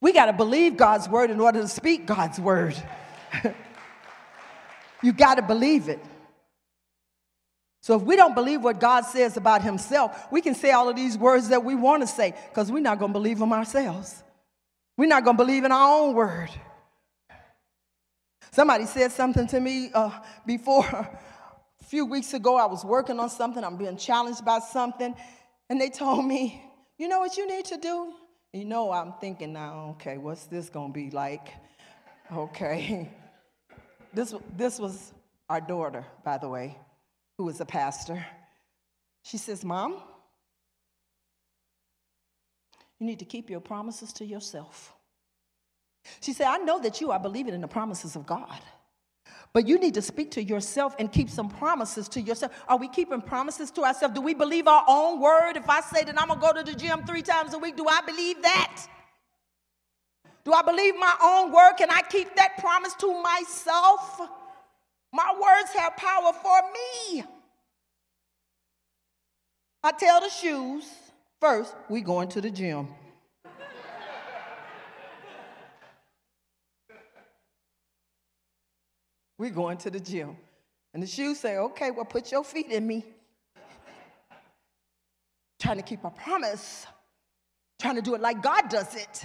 We 0.00 0.12
got 0.12 0.26
to 0.26 0.32
believe 0.32 0.76
God's 0.76 1.08
word 1.08 1.30
in 1.30 1.40
order 1.40 1.60
to 1.60 1.68
speak 1.68 2.06
God's 2.06 2.38
word. 2.38 2.74
you 5.02 5.12
got 5.12 5.34
to 5.36 5.42
believe 5.42 5.88
it. 5.88 6.00
So 7.86 7.94
if 7.94 8.02
we 8.02 8.16
don't 8.16 8.34
believe 8.34 8.64
what 8.64 8.80
God 8.80 9.02
says 9.02 9.36
about 9.36 9.62
himself, 9.62 10.26
we 10.32 10.40
can 10.40 10.56
say 10.56 10.72
all 10.72 10.88
of 10.88 10.96
these 10.96 11.16
words 11.16 11.50
that 11.50 11.62
we 11.62 11.76
want 11.76 12.02
to 12.02 12.08
say 12.08 12.34
because 12.48 12.72
we're 12.72 12.80
not 12.80 12.98
going 12.98 13.12
to 13.12 13.16
believe 13.16 13.38
them 13.38 13.52
ourselves. 13.52 14.24
We're 14.96 15.06
not 15.06 15.22
going 15.22 15.36
to 15.36 15.44
believe 15.44 15.62
in 15.62 15.70
our 15.70 16.00
own 16.00 16.12
word. 16.12 16.50
Somebody 18.50 18.86
said 18.86 19.12
something 19.12 19.46
to 19.46 19.60
me 19.60 19.92
uh, 19.94 20.10
before 20.44 20.84
a 21.80 21.84
few 21.84 22.06
weeks 22.06 22.34
ago. 22.34 22.56
I 22.56 22.66
was 22.66 22.84
working 22.84 23.20
on 23.20 23.30
something, 23.30 23.62
I'm 23.62 23.76
being 23.76 23.96
challenged 23.96 24.44
by 24.44 24.58
something, 24.58 25.14
and 25.70 25.80
they 25.80 25.88
told 25.88 26.24
me, 26.24 26.60
You 26.98 27.06
know 27.06 27.20
what 27.20 27.36
you 27.36 27.46
need 27.46 27.66
to 27.66 27.76
do? 27.76 28.14
You 28.52 28.64
know, 28.64 28.90
I'm 28.90 29.12
thinking 29.20 29.52
now, 29.52 29.90
okay, 29.90 30.18
what's 30.18 30.46
this 30.46 30.68
going 30.70 30.92
to 30.92 30.92
be 30.92 31.10
like? 31.10 31.50
Okay. 32.34 33.08
This, 34.12 34.34
this 34.56 34.78
was 34.78 35.12
our 35.50 35.60
daughter, 35.60 36.06
by 36.24 36.38
the 36.38 36.48
way 36.48 36.78
who 37.38 37.44
was 37.44 37.60
a 37.60 37.66
pastor, 37.66 38.24
she 39.22 39.38
says, 39.38 39.64
Mom, 39.64 40.00
you 42.98 43.06
need 43.06 43.18
to 43.18 43.24
keep 43.24 43.50
your 43.50 43.60
promises 43.60 44.12
to 44.14 44.24
yourself. 44.24 44.94
She 46.20 46.32
said, 46.32 46.46
I 46.46 46.58
know 46.58 46.80
that 46.80 47.00
you 47.00 47.10
are 47.10 47.18
believing 47.18 47.54
in 47.54 47.60
the 47.60 47.68
promises 47.68 48.16
of 48.16 48.26
God. 48.26 48.60
But 49.52 49.66
you 49.66 49.78
need 49.78 49.94
to 49.94 50.02
speak 50.02 50.30
to 50.32 50.42
yourself 50.42 50.94
and 50.98 51.10
keep 51.10 51.30
some 51.30 51.48
promises 51.48 52.08
to 52.10 52.20
yourself. 52.20 52.52
Are 52.68 52.76
we 52.76 52.88
keeping 52.88 53.20
promises 53.20 53.70
to 53.72 53.82
ourselves? 53.82 54.14
Do 54.14 54.20
we 54.20 54.34
believe 54.34 54.68
our 54.68 54.84
own 54.86 55.20
word? 55.20 55.56
If 55.56 55.68
I 55.68 55.80
say 55.80 56.04
that 56.04 56.20
I'm 56.20 56.28
going 56.28 56.40
to 56.40 56.46
go 56.46 56.52
to 56.52 56.62
the 56.62 56.78
gym 56.78 57.04
three 57.06 57.22
times 57.22 57.54
a 57.54 57.58
week, 57.58 57.76
do 57.76 57.86
I 57.88 58.02
believe 58.06 58.42
that? 58.42 58.86
Do 60.44 60.52
I 60.52 60.62
believe 60.62 60.94
my 60.96 61.14
own 61.22 61.52
word? 61.52 61.72
Can 61.76 61.90
I 61.90 62.02
keep 62.02 62.36
that 62.36 62.58
promise 62.58 62.94
to 62.96 63.22
myself? 63.22 64.20
My 65.16 65.32
words 65.32 65.72
have 65.76 65.96
power 65.96 66.30
for 66.30 66.60
me. 66.74 67.24
I 69.82 69.92
tell 69.92 70.20
the 70.20 70.28
shoes, 70.28 70.84
first, 71.40 71.74
we 71.88 72.02
going 72.02 72.28
to 72.28 72.42
the 72.42 72.50
gym. 72.50 72.88
we 79.38 79.48
going 79.48 79.78
to 79.78 79.90
the 79.90 80.00
gym. 80.00 80.36
And 80.92 81.02
the 81.02 81.06
shoes 81.06 81.40
say, 81.40 81.56
okay, 81.56 81.90
well, 81.92 82.04
put 82.04 82.30
your 82.30 82.44
feet 82.44 82.66
in 82.66 82.86
me. 82.86 83.02
trying 85.58 85.78
to 85.78 85.82
keep 85.82 86.04
a 86.04 86.10
promise, 86.10 86.86
trying 87.80 87.96
to 87.96 88.02
do 88.02 88.14
it 88.14 88.20
like 88.20 88.42
God 88.42 88.68
does 88.68 88.94
it. 88.94 89.24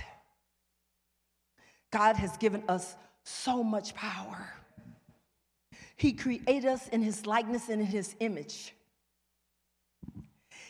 God 1.91 2.15
has 2.15 2.38
given 2.38 2.63
us 2.69 2.95
so 3.25 3.62
much 3.62 3.93
power. 3.93 4.54
He 6.02 6.14
created 6.14 6.66
us 6.66 6.88
in 6.88 7.04
His 7.04 7.28
likeness 7.28 7.70
and 7.70 7.80
in 7.80 7.86
His 7.86 8.16
image. 8.20 8.74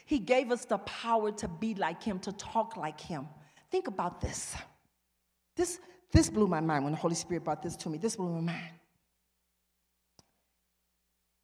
He 0.05 0.19
gave 0.19 0.51
us 0.51 0.65
the 0.65 0.79
power 0.79 1.31
to 1.31 1.47
be 1.47 1.73
like 1.73 2.03
Him, 2.03 2.19
to 2.19 2.33
talk 2.33 2.75
like 2.75 2.99
Him. 2.99 3.29
Think 3.69 3.87
about 3.87 4.19
this. 4.19 4.53
This, 5.55 5.79
This 6.11 6.29
blew 6.29 6.47
my 6.47 6.59
mind 6.59 6.83
when 6.83 6.91
the 6.91 6.99
Holy 6.99 7.15
Spirit 7.15 7.45
brought 7.45 7.63
this 7.63 7.77
to 7.77 7.89
me. 7.89 7.97
This 7.97 8.17
blew 8.17 8.27
my 8.27 8.41
mind. 8.41 8.73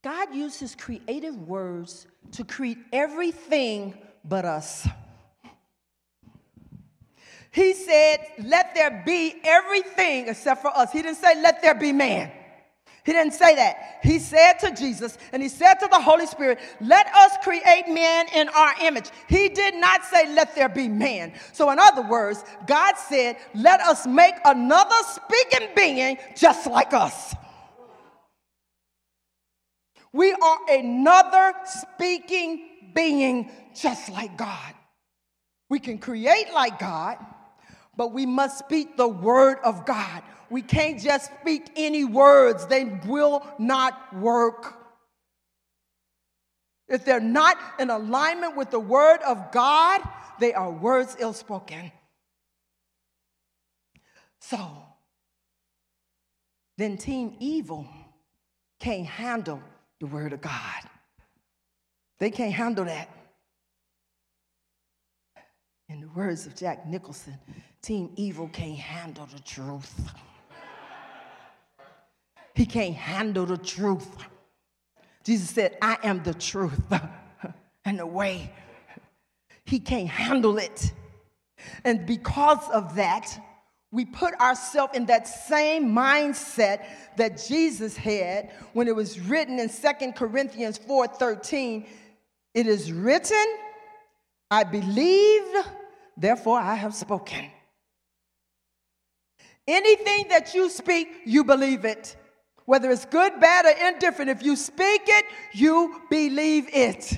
God 0.04 0.36
used 0.36 0.60
his 0.60 0.76
creative 0.76 1.38
words 1.48 2.08
to 2.34 2.44
create 2.44 2.80
everything 2.92 3.94
but 4.26 4.44
us. 4.44 4.86
He 7.52 7.74
said, 7.74 8.18
Let 8.44 8.76
there 8.76 9.02
be 9.06 9.36
everything 9.46 10.28
except 10.28 10.62
for 10.62 10.76
us. 10.76 10.92
He 10.92 11.02
didn't 11.02 11.20
say, 11.20 11.42
Let 11.42 11.62
there 11.62 11.76
be 11.76 11.94
man. 11.94 12.34
He 13.08 13.14
didn't 13.14 13.36
say 13.36 13.56
that. 13.56 14.00
He 14.04 14.20
said 14.20 14.56
to 14.60 14.72
Jesus 14.72 15.18
and 15.32 15.42
he 15.42 15.48
said 15.48 15.76
to 15.76 15.88
the 15.90 15.98
Holy 15.98 16.26
Spirit, 16.28 16.60
Let 16.82 17.08
us 17.16 17.38
create 17.42 17.88
man 17.88 18.26
in 18.36 18.50
our 18.50 18.74
image. 18.82 19.10
He 19.30 19.48
did 19.48 19.76
not 19.76 20.04
say, 20.04 20.30
Let 20.34 20.54
there 20.56 20.68
be 20.68 20.90
man. 20.90 21.32
So, 21.54 21.72
in 21.72 21.80
other 21.80 22.02
words, 22.02 22.44
God 22.68 22.96
said, 22.98 23.38
Let 23.56 23.80
us 23.80 24.06
make 24.06 24.34
another 24.44 24.98
speaking 25.04 25.70
being 25.74 26.18
just 26.36 26.68
like 26.68 26.92
us. 26.92 27.34
We 30.12 30.34
are 30.34 30.58
another 30.70 31.54
speaking 31.64 32.68
being 32.94 33.50
just 33.74 34.10
like 34.10 34.36
God. 34.36 34.74
We 35.70 35.80
can 35.80 35.98
create 35.98 36.52
like 36.54 36.78
God, 36.78 37.20
but 37.96 38.12
we 38.12 38.26
must 38.26 38.60
speak 38.60 38.98
the 38.98 39.08
word 39.08 39.60
of 39.64 39.86
God. 39.86 40.24
We 40.50 40.62
can't 40.62 41.00
just 41.00 41.32
speak 41.42 41.70
any 41.76 42.06
words, 42.06 42.66
they 42.68 42.86
will 43.06 43.46
not 43.60 44.16
work. 44.16 44.76
If 46.88 47.04
they're 47.04 47.20
not 47.20 47.58
in 47.80 47.90
alignment 47.90 48.56
with 48.56 48.72
the 48.72 48.80
word 48.80 49.22
of 49.24 49.52
God, 49.52 50.02
they 50.40 50.54
are 50.54 50.72
words 50.72 51.18
ill 51.20 51.34
spoken. 51.34 51.92
So, 54.40 54.58
then 56.78 56.98
Team 56.98 57.36
Evil 57.40 57.88
can't 58.80 59.06
handle 59.06 59.62
the 60.00 60.06
word 60.06 60.32
of 60.32 60.42
God. 60.42 60.84
They 62.20 62.30
can't 62.30 62.54
handle 62.54 62.86
that. 62.86 63.10
In 65.90 66.02
the 66.02 66.10
words 66.10 66.46
of 66.46 66.56
Jack 66.56 66.86
Nicholson, 66.86 67.38
Team 67.82 68.12
Evil 68.16 68.50
can't 68.50 68.78
handle 68.78 69.28
the 69.34 69.40
truth. 69.40 70.12
He 72.58 72.66
can't 72.66 72.96
handle 72.96 73.46
the 73.46 73.56
truth. 73.56 74.10
Jesus 75.24 75.52
said, 75.52 75.78
I 75.80 76.00
am 76.02 76.24
the 76.24 76.34
truth 76.34 76.82
and 77.86 78.00
the 78.00 78.06
way. 78.08 78.52
He 79.64 79.80
can't 79.80 80.08
handle 80.08 80.58
it. 80.58 80.92
And 81.84 82.08
because 82.08 82.68
of 82.74 82.96
that, 82.96 83.28
we 83.92 84.06
put 84.06 84.34
ourselves 84.42 84.98
in 84.98 85.06
that 85.06 85.28
same 85.28 85.94
mindset 85.94 86.84
that 87.18 87.46
Jesus 87.48 87.96
had 87.96 88.50
when 88.74 88.88
it 88.88 88.96
was 88.96 89.20
written 89.20 89.60
in 89.60 89.70
Second 89.70 90.14
Corinthians 90.14 90.80
4:13. 90.80 91.86
It 92.56 92.66
is 92.66 92.92
written, 92.92 93.46
I 94.50 94.64
believed, 94.64 95.58
therefore 96.18 96.60
I 96.60 96.74
have 96.74 96.96
spoken. 96.96 97.52
Anything 99.68 100.30
that 100.30 100.56
you 100.56 100.72
speak, 100.72 101.08
you 101.24 101.44
believe 101.44 101.86
it. 101.86 102.16
Whether 102.68 102.92
it's 102.92 103.06
good, 103.06 103.40
bad, 103.40 103.66
or 103.66 103.88
indifferent, 103.88 104.30
if 104.30 104.44
you 104.44 104.58
speak 104.58 105.04
it, 105.06 105.26
you 105.54 106.02
believe 106.10 106.68
it. 106.74 107.18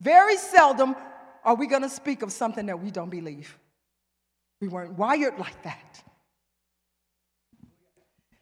Very 0.00 0.36
seldom 0.36 0.96
are 1.44 1.54
we 1.54 1.68
going 1.68 1.82
to 1.82 1.88
speak 1.88 2.22
of 2.22 2.32
something 2.32 2.66
that 2.66 2.80
we 2.80 2.90
don't 2.90 3.10
believe. 3.10 3.56
We 4.60 4.66
weren't 4.66 4.98
wired 4.98 5.38
like 5.38 5.62
that. 5.62 6.02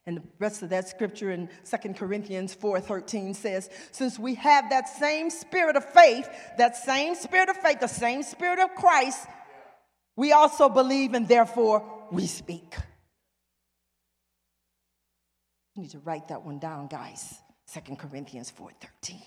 And 0.06 0.16
the 0.16 0.22
rest 0.38 0.62
of 0.62 0.70
that 0.70 0.88
scripture 0.88 1.30
in 1.30 1.50
2 1.70 1.92
Corinthians 1.92 2.56
4:13 2.56 3.36
says, 3.36 3.68
since 3.90 4.18
we 4.18 4.36
have 4.36 4.70
that 4.70 4.88
same 4.88 5.28
spirit 5.28 5.76
of 5.76 5.84
faith, 5.84 6.30
that 6.56 6.78
same 6.78 7.14
spirit 7.14 7.50
of 7.50 7.58
faith, 7.58 7.80
the 7.80 7.86
same 7.86 8.22
spirit 8.22 8.58
of 8.58 8.74
Christ, 8.74 9.26
we 10.16 10.32
also 10.32 10.70
believe 10.70 11.12
and 11.12 11.28
therefore 11.28 11.84
we 12.10 12.26
speak. 12.26 12.74
You 15.74 15.82
need 15.82 15.90
to 15.92 15.98
write 16.00 16.28
that 16.28 16.42
one 16.44 16.58
down, 16.58 16.86
guys. 16.86 17.34
2 17.72 17.96
Corinthians 17.96 18.50
4:13. 18.50 19.22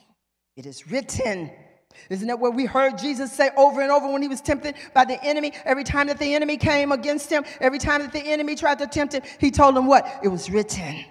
It 0.56 0.66
is 0.66 0.90
written. 0.90 1.52
Isn't 2.10 2.28
that 2.28 2.40
what 2.40 2.54
we 2.54 2.66
heard 2.66 2.98
Jesus 2.98 3.32
say 3.32 3.52
over 3.56 3.82
and 3.82 3.92
over 3.92 4.08
when 4.12 4.22
he 4.22 4.28
was 4.28 4.42
tempted 4.42 4.76
by 4.94 5.06
the 5.06 5.22
enemy? 5.24 5.54
Every 5.64 5.84
time 5.84 6.08
that 6.08 6.20
the 6.20 6.36
enemy 6.36 6.58
came 6.58 6.92
against 6.92 7.30
him, 7.30 7.46
every 7.62 7.80
time 7.80 8.02
that 8.02 8.12
the 8.12 8.20
enemy 8.20 8.56
tried 8.56 8.80
to 8.80 8.88
tempt 8.88 9.14
him, 9.14 9.24
he 9.40 9.50
told 9.50 9.78
him 9.78 9.88
what? 9.88 10.06
It 10.22 10.28
was 10.28 10.50
written. 10.50 11.06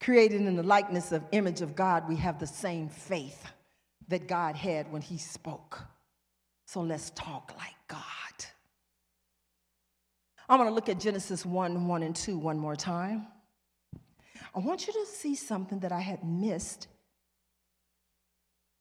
Created 0.00 0.42
in 0.42 0.56
the 0.56 0.62
likeness 0.62 1.12
of 1.12 1.24
image 1.32 1.62
of 1.62 1.74
God, 1.74 2.08
we 2.08 2.16
have 2.16 2.38
the 2.38 2.46
same 2.46 2.88
faith 2.88 3.44
that 4.08 4.26
God 4.26 4.56
had 4.56 4.90
when 4.92 5.02
he 5.02 5.18
spoke. 5.18 5.80
So 6.66 6.80
let's 6.82 7.10
talk 7.10 7.52
like 7.58 7.76
God. 7.88 8.00
I'm 10.50 10.58
going 10.58 10.68
to 10.68 10.74
look 10.74 10.88
at 10.88 10.98
Genesis 10.98 11.46
1 11.46 11.86
1 11.86 12.02
and 12.02 12.16
2 12.16 12.36
one 12.36 12.58
more 12.58 12.74
time. 12.74 13.28
I 14.52 14.58
want 14.58 14.88
you 14.88 14.92
to 14.92 15.06
see 15.06 15.36
something 15.36 15.78
that 15.78 15.92
I 15.92 16.00
had 16.00 16.24
missed, 16.24 16.88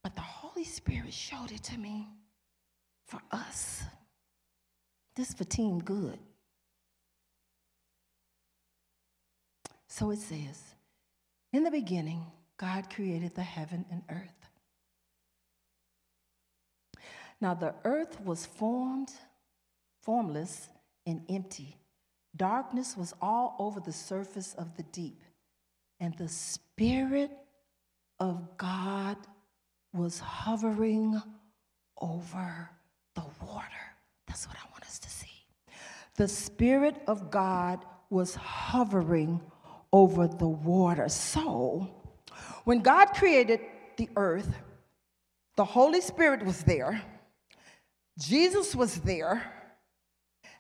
but 0.01 0.15
the 0.15 0.21
Holy 0.21 0.63
Spirit 0.63 1.13
showed 1.13 1.51
it 1.51 1.61
to 1.65 1.77
me 1.77 2.07
for 3.05 3.21
us. 3.31 3.83
This 5.15 5.31
for 5.35 5.43
Team 5.43 5.79
Good. 5.79 6.17
So 9.87 10.09
it 10.09 10.17
says, 10.17 10.73
In 11.53 11.63
the 11.63 11.71
beginning, 11.71 12.25
God 12.57 12.89
created 12.89 13.35
the 13.35 13.43
heaven 13.43 13.85
and 13.91 14.01
earth. 14.09 14.49
Now 17.39 17.53
the 17.53 17.75
earth 17.85 18.19
was 18.21 18.47
formed, 18.47 19.11
formless 20.01 20.67
and 21.09 21.21
empty. 21.29 21.75
Darkness 22.35 22.95
was 22.95 23.13
all 23.21 23.55
over 23.59 23.79
the 23.79 23.91
surface 23.91 24.53
of 24.53 24.77
the 24.77 24.83
deep, 24.83 25.21
and 25.99 26.15
the 26.17 26.27
Spirit 26.27 27.31
of 28.19 28.57
God 28.57 29.17
was 29.91 30.19
hovering 30.19 31.21
over 31.99 32.69
the 33.15 33.23
water. 33.41 33.67
That's 34.27 34.47
what 34.47 34.57
I 34.57 34.69
want 34.71 34.83
us 34.83 34.99
to 34.99 35.09
see. 35.09 35.27
The 36.15 36.27
Spirit 36.27 37.01
of 37.07 37.31
God 37.31 37.83
was 38.09 38.35
hovering 38.35 39.41
over 39.91 40.27
the 40.27 40.47
water. 40.47 41.09
So, 41.09 41.89
when 42.63 42.81
God 42.81 43.07
created 43.07 43.61
the 43.97 44.09
earth, 44.15 44.55
the 45.55 45.65
Holy 45.65 46.01
Spirit 46.01 46.45
was 46.45 46.63
there, 46.63 47.01
Jesus 48.19 48.75
was 48.75 48.99
there 48.99 49.58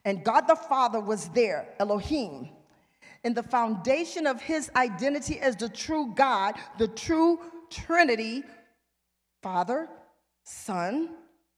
and 0.05 0.23
God 0.23 0.47
the 0.47 0.55
Father 0.55 0.99
was 0.99 1.29
there, 1.29 1.67
Elohim. 1.79 2.49
In 3.23 3.33
the 3.33 3.43
foundation 3.43 4.25
of 4.25 4.41
his 4.41 4.71
identity 4.75 5.39
as 5.39 5.55
the 5.55 5.69
true 5.69 6.13
God, 6.15 6.55
the 6.77 6.87
true 6.87 7.39
Trinity, 7.69 8.43
Father, 9.43 9.89
Son, 10.43 11.09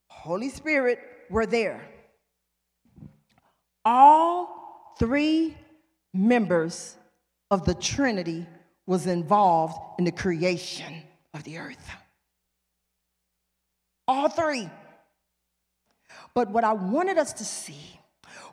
Holy 0.08 0.50
Spirit 0.50 1.00
were 1.30 1.46
there. 1.46 1.88
All 3.86 4.94
three 5.00 5.56
members 6.14 6.96
of 7.50 7.66
the 7.66 7.74
Trinity 7.74 8.46
was 8.86 9.08
involved 9.08 9.80
in 10.00 10.06
the 10.06 10.12
creation 10.12 11.04
of 11.34 11.44
the 11.44 11.58
earth. 11.58 11.90
All 14.08 14.30
three. 14.30 14.70
But 16.34 16.50
what 16.50 16.64
I 16.64 16.74
wanted 16.74 17.18
us 17.18 17.34
to 17.34 17.46
see 17.46 18.01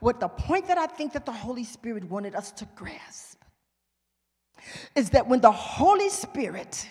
what 0.01 0.21
the 0.21 0.29
point 0.29 0.69
that 0.69 0.79
I 0.79 0.87
think 0.87 1.13
that 1.15 1.27
the 1.27 1.33
Holy 1.33 1.65
Spirit 1.65 2.05
wanted 2.05 2.35
us 2.35 2.53
to 2.53 2.69
grasp 2.77 3.43
is 4.95 5.11
that 5.11 5.29
when 5.29 5.41
the 5.41 5.53
Holy 5.53 6.09
Spirit 6.09 6.89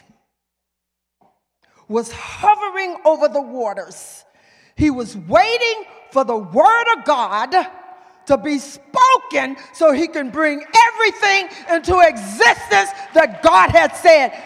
was 1.88 2.12
hovering 2.12 2.98
over 3.06 3.28
the 3.28 3.42
waters, 3.42 4.26
he 4.76 4.90
was 4.90 5.16
waiting 5.16 5.86
for 6.12 6.24
the 6.24 6.38
word 6.38 6.86
of 6.98 7.06
God 7.06 7.56
to 8.26 8.38
be 8.38 8.60
spoken 8.60 9.56
so 9.74 9.92
he 9.92 10.08
can 10.08 10.30
bring 10.30 10.62
everything 10.62 11.48
into 11.72 12.00
existence 12.00 12.90
that 13.14 13.40
God 13.42 13.70
had 13.72 13.96
said. 13.96 14.44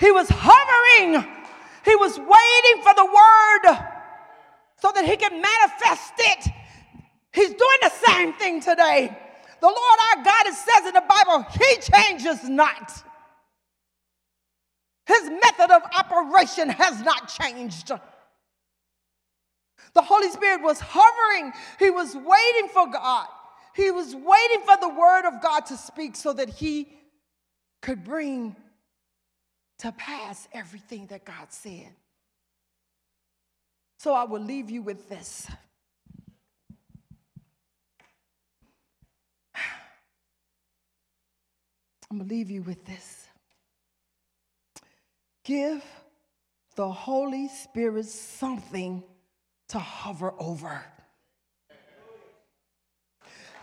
He 0.00 0.10
was 0.10 0.26
hovering, 0.28 1.24
he 1.84 1.94
was 1.94 2.18
waiting 2.18 2.82
for 2.82 2.94
the 2.94 3.04
word 3.04 3.93
so 4.84 4.92
that 4.94 5.06
he 5.06 5.16
can 5.16 5.40
manifest 5.40 6.12
it. 6.18 6.52
He's 7.32 7.48
doing 7.48 7.78
the 7.80 7.92
same 8.06 8.34
thing 8.34 8.60
today. 8.60 9.16
The 9.60 9.66
Lord 9.66 9.98
our 10.10 10.22
God, 10.22 10.46
it 10.46 10.54
says 10.54 10.86
in 10.88 10.92
the 10.92 11.02
Bible, 11.08 11.46
he 11.58 11.76
changes 11.80 12.46
not. 12.46 12.92
His 15.06 15.30
method 15.30 15.70
of 15.70 15.82
operation 15.98 16.68
has 16.68 17.00
not 17.00 17.28
changed. 17.28 17.92
The 19.94 20.02
Holy 20.02 20.28
Spirit 20.28 20.60
was 20.60 20.80
hovering, 20.82 21.52
he 21.78 21.88
was 21.88 22.14
waiting 22.14 22.68
for 22.70 22.86
God. 22.86 23.26
He 23.74 23.90
was 23.90 24.14
waiting 24.14 24.66
for 24.66 24.76
the 24.80 24.90
word 24.90 25.26
of 25.26 25.42
God 25.42 25.60
to 25.66 25.78
speak 25.78 26.14
so 26.14 26.34
that 26.34 26.50
he 26.50 26.92
could 27.80 28.04
bring 28.04 28.54
to 29.78 29.92
pass 29.92 30.46
everything 30.52 31.06
that 31.06 31.24
God 31.24 31.46
said. 31.48 31.88
So 33.98 34.12
I 34.14 34.24
will 34.24 34.40
leave 34.40 34.70
you 34.70 34.82
with 34.82 35.08
this. 35.08 35.48
I'm 42.10 42.18
going 42.18 42.28
to 42.28 42.34
leave 42.34 42.50
you 42.50 42.62
with 42.62 42.84
this. 42.84 43.28
Give 45.44 45.82
the 46.76 46.88
Holy 46.88 47.48
Spirit 47.48 48.06
something 48.06 49.02
to 49.68 49.78
hover 49.78 50.34
over. 50.38 50.84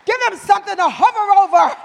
Give 0.04 0.16
him 0.28 0.38
something 0.38 0.76
to 0.76 0.88
hover 0.88 1.40
over. 1.40 1.76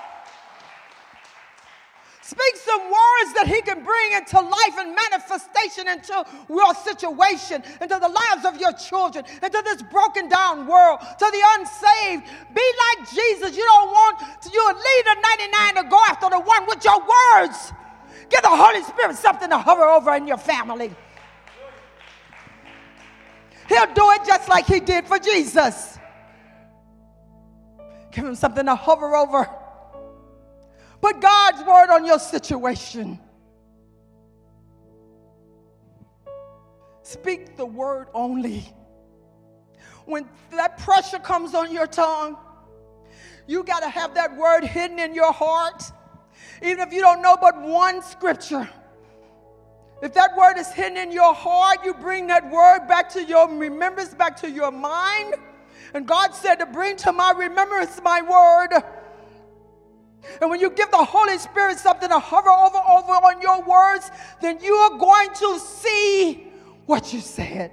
Speak 2.27 2.57
some 2.57 2.81
words 2.81 3.33
that 3.39 3.47
he 3.47 3.61
can 3.61 3.85
bring 3.85 4.11
into 4.11 4.35
life 4.35 4.75
and 4.77 4.93
manifestation 4.93 5.87
into 5.87 6.25
your 6.49 6.75
situation, 6.75 7.63
into 7.79 7.97
the 8.03 8.09
lives 8.09 8.43
of 8.43 8.59
your 8.59 8.73
children, 8.73 9.23
into 9.41 9.61
this 9.63 9.81
broken 9.83 10.27
down 10.27 10.67
world, 10.67 10.99
to 10.99 11.25
the 11.31 11.41
unsaved. 11.55 12.27
Be 12.53 12.67
like 12.83 13.09
Jesus. 13.15 13.55
You 13.55 13.63
don't 13.63 13.87
want 13.87 14.19
to, 14.43 14.49
you 14.51 14.67
lead 14.67 15.03
the 15.05 15.15
99 15.71 15.83
to 15.85 15.89
go 15.89 16.01
after 16.09 16.29
the 16.29 16.41
one 16.41 16.67
with 16.67 16.83
your 16.83 16.99
words. 16.99 17.71
Give 18.27 18.41
the 18.41 18.49
Holy 18.49 18.83
Spirit 18.83 19.15
something 19.15 19.49
to 19.49 19.57
hover 19.57 19.85
over 19.85 20.13
in 20.13 20.27
your 20.27 20.35
family. 20.37 20.93
He'll 23.69 23.93
do 23.93 24.11
it 24.11 24.25
just 24.27 24.49
like 24.49 24.65
he 24.65 24.81
did 24.81 25.07
for 25.07 25.17
Jesus. 25.17 25.97
Give 28.11 28.25
him 28.25 28.35
something 28.35 28.65
to 28.65 28.75
hover 28.75 29.15
over. 29.15 29.49
Put 31.01 31.21
God's 31.21 31.63
word 31.63 31.89
on 31.89 32.05
your 32.05 32.19
situation. 32.19 33.19
Speak 37.03 37.55
the 37.55 37.65
word 37.65 38.07
only. 38.13 38.73
When 40.05 40.27
that 40.51 40.77
pressure 40.77 41.19
comes 41.19 41.53
on 41.53 41.71
your 41.71 41.87
tongue, 41.87 42.37
you 43.47 43.63
got 43.63 43.79
to 43.81 43.89
have 43.89 44.15
that 44.15 44.35
word 44.35 44.63
hidden 44.63 44.99
in 44.99 45.13
your 45.13 45.31
heart. 45.31 45.83
Even 46.61 46.79
if 46.79 46.93
you 46.93 47.01
don't 47.01 47.21
know 47.21 47.37
but 47.39 47.61
one 47.61 48.01
scripture. 48.01 48.67
If 50.01 50.13
that 50.13 50.35
word 50.37 50.57
is 50.57 50.71
hidden 50.71 50.97
in 50.97 51.11
your 51.11 51.33
heart, 51.33 51.79
you 51.83 51.93
bring 51.93 52.27
that 52.27 52.49
word 52.51 52.87
back 52.87 53.09
to 53.13 53.23
your 53.23 53.47
remembrance, 53.47 54.13
back 54.13 54.35
to 54.41 54.49
your 54.49 54.71
mind. 54.71 55.35
And 55.93 56.07
God 56.07 56.35
said 56.35 56.55
to 56.55 56.65
bring 56.65 56.97
to 56.97 57.11
my 57.11 57.31
remembrance 57.31 57.99
my 58.03 58.21
word. 58.21 58.83
And 60.41 60.49
when 60.49 60.59
you 60.59 60.69
give 60.69 60.91
the 60.91 60.97
Holy 60.97 61.37
Spirit 61.37 61.79
something 61.79 62.09
to 62.09 62.19
hover 62.19 62.49
over 62.49 62.77
over 62.77 63.11
on 63.11 63.41
your 63.41 63.63
words, 63.63 64.09
then 64.41 64.59
you 64.61 64.73
are 64.73 64.97
going 64.97 65.29
to 65.33 65.59
see 65.59 66.47
what 66.85 67.13
you 67.13 67.19
said, 67.19 67.71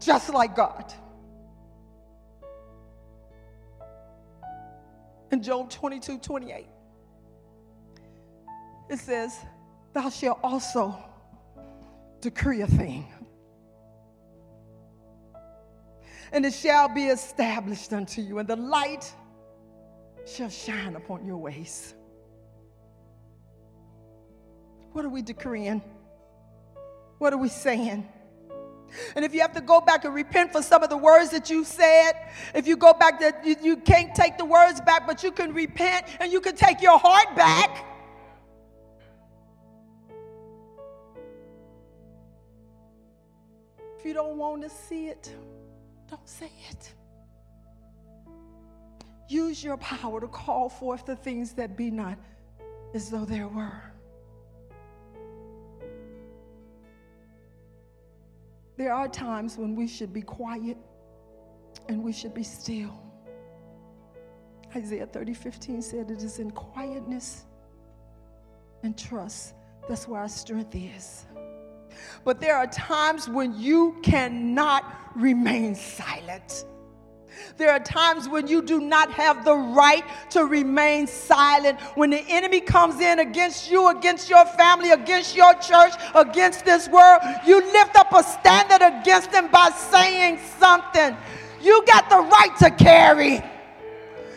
just 0.00 0.30
like 0.30 0.56
God. 0.56 0.92
In 5.30 5.42
Job 5.42 5.70
22 5.70 6.18
28, 6.18 6.66
it 8.88 8.98
says, 8.98 9.38
Thou 9.92 10.10
shalt 10.10 10.40
also 10.42 10.96
decree 12.20 12.62
a 12.62 12.66
thing, 12.66 13.06
and 16.32 16.44
it 16.44 16.52
shall 16.52 16.88
be 16.88 17.06
established 17.06 17.92
unto 17.92 18.20
you, 18.20 18.38
and 18.38 18.48
the 18.48 18.56
light 18.56 19.12
shall 20.26 20.48
shine 20.48 20.96
upon 20.96 21.24
your 21.24 21.36
ways. 21.36 21.94
What 24.92 25.04
are 25.04 25.08
we 25.08 25.22
decreeing? 25.22 25.82
What 27.18 27.32
are 27.32 27.38
we 27.38 27.48
saying? 27.48 28.08
And 29.14 29.24
if 29.24 29.34
you 29.34 29.40
have 29.40 29.52
to 29.52 29.60
go 29.60 29.80
back 29.80 30.04
and 30.04 30.14
repent 30.14 30.52
for 30.52 30.62
some 30.62 30.82
of 30.82 30.90
the 30.90 30.96
words 30.96 31.30
that 31.30 31.48
you 31.48 31.64
said, 31.64 32.12
if 32.54 32.66
you 32.66 32.76
go 32.76 32.92
back 32.92 33.20
that 33.20 33.46
you, 33.46 33.56
you 33.62 33.76
can't 33.76 34.14
take 34.14 34.36
the 34.36 34.44
words 34.44 34.80
back, 34.80 35.06
but 35.06 35.22
you 35.22 35.30
can 35.30 35.54
repent 35.54 36.06
and 36.18 36.32
you 36.32 36.40
can 36.40 36.56
take 36.56 36.82
your 36.82 36.98
heart 36.98 37.36
back. 37.36 37.86
If 43.98 44.04
you 44.04 44.14
don't 44.14 44.38
want 44.38 44.62
to 44.62 44.70
see 44.70 45.08
it, 45.08 45.32
don't 46.08 46.28
say 46.28 46.50
it. 46.70 46.94
Use 49.30 49.62
your 49.62 49.76
power 49.76 50.20
to 50.20 50.26
call 50.26 50.68
forth 50.68 51.06
the 51.06 51.14
things 51.14 51.52
that 51.52 51.76
be 51.76 51.88
not 51.88 52.18
as 52.94 53.10
though 53.10 53.24
there 53.24 53.46
were. 53.46 53.80
There 58.76 58.92
are 58.92 59.06
times 59.06 59.56
when 59.56 59.76
we 59.76 59.86
should 59.86 60.12
be 60.12 60.22
quiet 60.22 60.76
and 61.88 62.02
we 62.02 62.12
should 62.12 62.34
be 62.34 62.42
still. 62.42 63.00
Isaiah 64.74 65.06
30 65.06 65.34
15 65.34 65.80
said, 65.80 66.10
It 66.10 66.24
is 66.24 66.40
in 66.40 66.50
quietness 66.50 67.44
and 68.82 68.98
trust. 68.98 69.54
That's 69.88 70.08
where 70.08 70.22
our 70.22 70.28
strength 70.28 70.74
is. 70.74 71.26
But 72.24 72.40
there 72.40 72.56
are 72.56 72.66
times 72.66 73.28
when 73.28 73.56
you 73.56 73.96
cannot 74.02 74.84
remain 75.14 75.76
silent. 75.76 76.64
There 77.56 77.70
are 77.70 77.80
times 77.80 78.28
when 78.28 78.46
you 78.46 78.62
do 78.62 78.80
not 78.80 79.10
have 79.12 79.44
the 79.44 79.54
right 79.54 80.04
to 80.30 80.44
remain 80.44 81.06
silent. 81.06 81.80
When 81.94 82.10
the 82.10 82.24
enemy 82.28 82.60
comes 82.60 83.00
in 83.00 83.18
against 83.18 83.70
you, 83.70 83.88
against 83.88 84.28
your 84.28 84.44
family, 84.44 84.90
against 84.90 85.36
your 85.36 85.54
church, 85.54 85.94
against 86.14 86.64
this 86.64 86.88
world, 86.88 87.20
you 87.46 87.60
lift 87.72 87.96
up 87.96 88.12
a 88.12 88.22
standard 88.22 88.82
against 88.82 89.32
them 89.32 89.50
by 89.50 89.70
saying 89.70 90.38
something. 90.58 91.16
You 91.62 91.84
got 91.86 92.08
the 92.08 92.18
right 92.18 92.56
to 92.60 92.70
carry. 92.70 93.42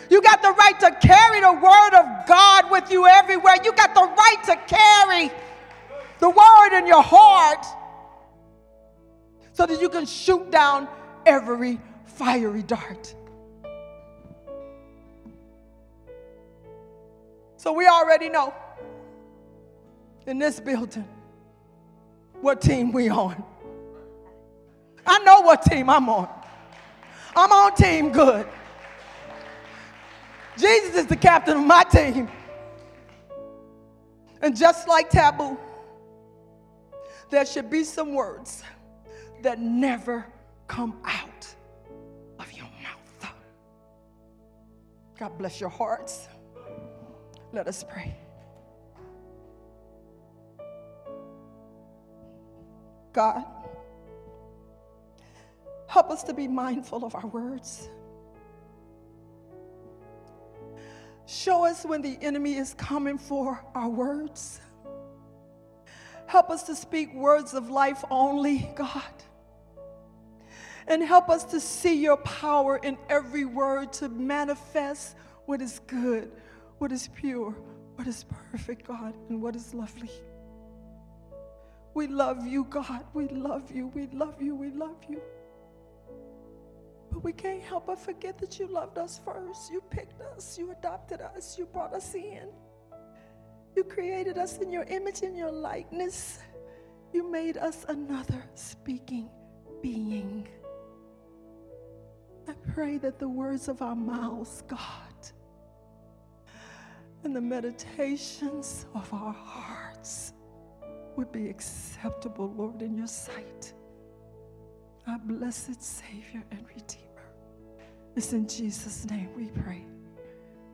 You 0.10 0.22
got 0.22 0.42
the 0.42 0.52
right 0.52 0.80
to 0.82 0.92
carry 1.08 1.42
the 1.42 1.54
word 1.54 1.94
of 1.98 2.28
God 2.28 2.70
with 2.70 2.92
you 2.92 3.08
everywhere. 3.08 3.56
You 3.64 3.74
got 3.74 3.96
the 3.96 4.02
right 4.02 4.44
to 4.46 4.56
carry 4.68 5.32
the 6.20 6.30
word 6.30 6.78
in 6.78 6.88
your 6.88 7.02
heart 7.02 7.66
so 9.54 9.66
that 9.66 9.80
you 9.82 9.90
can 9.90 10.06
shoot 10.06 10.52
down 10.52 10.88
every 11.26 11.80
fiery 12.16 12.64
dart. 12.64 13.16
So 17.58 17.72
we 17.72 17.88
already 17.88 18.30
know 18.30 18.54
in 20.28 20.38
this 20.38 20.60
building 20.60 21.08
what 22.42 22.62
team 22.62 22.92
we 22.92 23.10
on. 23.10 23.42
I 25.06 25.20
know 25.20 25.42
what 25.42 25.62
team 25.64 25.90
I'm 25.90 26.10
on. 26.10 26.28
I'm 27.36 27.52
on 27.52 27.74
team 27.76 28.12
good. 28.12 28.48
Jesus 30.58 30.96
is 30.96 31.06
the 31.08 31.16
captain 31.16 31.58
of 31.58 31.64
my 31.66 31.84
team. 31.84 32.30
And 34.42 34.56
just 34.56 34.88
like 34.88 35.10
taboo, 35.10 35.58
there 37.30 37.46
should 37.46 37.70
be 37.70 37.84
some 37.84 38.14
words 38.14 38.62
that 39.42 39.60
never 39.60 40.26
come 40.68 41.00
out. 41.06 41.56
God 45.18 45.38
bless 45.38 45.60
your 45.60 45.70
hearts. 45.70 46.28
Let 47.52 47.68
us 47.68 47.84
pray. 47.88 48.16
God, 53.14 53.46
help 55.88 56.10
us 56.10 56.24
to 56.24 56.34
be 56.34 56.48
mindful 56.48 57.06
of 57.06 57.14
our 57.14 57.28
words. 57.28 57.90
Show 61.28 61.66
us 61.66 61.86
when 61.86 62.02
the 62.02 62.18
enemy 62.22 62.56
is 62.56 62.74
coming 62.74 63.20
for 63.20 63.64
our 63.76 63.90
words. 63.90 64.60
Help 66.26 66.50
us 66.50 66.64
to 66.64 66.76
speak 66.76 67.14
words 67.14 67.54
of 67.54 67.70
life 67.70 68.04
only, 68.10 68.68
God 68.76 69.04
and 70.88 71.04
help 71.04 71.30
us 71.30 71.44
to 71.46 71.60
see 71.60 72.02
your 72.02 72.18
power 72.18 72.78
in 72.78 72.98
every 73.10 73.46
word 73.46 73.94
to 73.94 74.10
manifest 74.10 75.16
what 75.46 75.62
is 75.62 75.80
good, 75.88 76.32
what 76.78 76.92
is 76.92 77.10
pure, 77.16 77.56
what 77.96 78.08
is 78.08 78.26
perfect, 78.52 78.88
God, 78.88 79.14
and 79.30 79.42
what 79.42 79.56
is 79.56 79.74
lovely. 79.74 80.10
We 81.94 82.08
love 82.08 82.48
you, 82.48 82.66
God. 82.66 83.06
We 83.14 83.28
love 83.28 83.72
you. 83.72 83.88
We 83.88 84.08
love 84.08 84.42
you. 84.42 84.56
We 84.56 84.72
love 84.72 84.98
you. 85.08 85.22
But 87.12 87.24
we 87.24 87.32
can't 87.32 87.62
help 87.62 87.86
but 87.86 88.00
forget 88.00 88.40
that 88.40 88.58
you 88.60 88.68
loved 88.68 88.98
us 88.98 89.20
first. 89.24 89.72
You 89.72 89.82
picked 89.92 90.20
us. 90.22 90.58
You 90.58 90.72
adopted 90.72 91.22
us. 91.22 91.58
You 91.58 91.66
brought 91.66 91.94
us 91.94 92.16
in. 92.16 92.50
You 93.76 93.84
created 93.84 94.38
us 94.38 94.58
in 94.58 94.72
your 94.72 94.84
image 94.84 95.22
and 95.22 95.38
your 95.38 95.52
likeness. 95.52 96.40
You 97.14 97.30
made 97.30 97.58
us 97.58 97.86
another 97.88 98.44
speaking 98.56 99.30
being. 99.84 100.48
Pray 102.74 102.98
that 102.98 103.20
the 103.20 103.28
words 103.28 103.68
of 103.68 103.84
our 103.84 103.96
mouths, 103.96 104.64
God, 104.68 104.80
and 107.24 107.36
the 107.36 107.42
meditations 107.42 108.88
of 108.96 109.14
our 109.14 109.32
hearts 109.32 110.34
would 111.16 111.32
be 111.32 111.50
acceptable, 111.50 112.52
Lord, 112.58 112.82
in 112.82 112.98
your 112.98 113.08
sight. 113.08 113.74
Our 115.08 115.20
blessed 115.20 115.84
Savior 115.84 116.44
and 116.50 116.66
Redeemer. 116.68 117.30
It's 118.16 118.34
in 118.34 118.48
Jesus' 118.48 119.06
name 119.06 119.30
we 119.36 119.50
pray. 119.62 119.86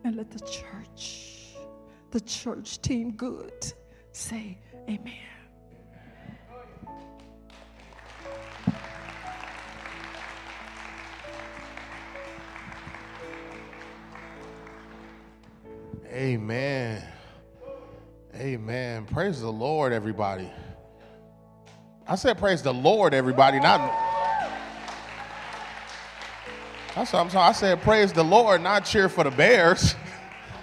And 0.05 0.15
let 0.15 0.31
the 0.31 0.39
church, 0.39 1.55
the 2.11 2.21
church 2.21 2.81
team 2.81 3.11
good, 3.11 3.73
say 4.13 4.57
amen. 4.87 5.38
Amen. 16.19 17.01
Amen. 18.35 19.05
Praise 19.05 19.39
the 19.39 19.49
Lord, 19.49 19.93
everybody. 19.93 20.51
I 22.05 22.15
said, 22.15 22.37
Praise 22.37 22.61
the 22.61 22.73
Lord, 22.73 23.13
everybody, 23.13 23.57
not. 23.61 23.79
That's 26.93 27.13
what 27.13 27.21
I'm 27.21 27.29
saying. 27.29 27.45
I 27.45 27.51
said, 27.53 27.81
Praise 27.83 28.11
the 28.11 28.25
Lord, 28.25 28.61
not 28.61 28.83
cheer 28.83 29.07
for 29.07 29.23
the 29.23 29.31
Bears. 29.31 29.95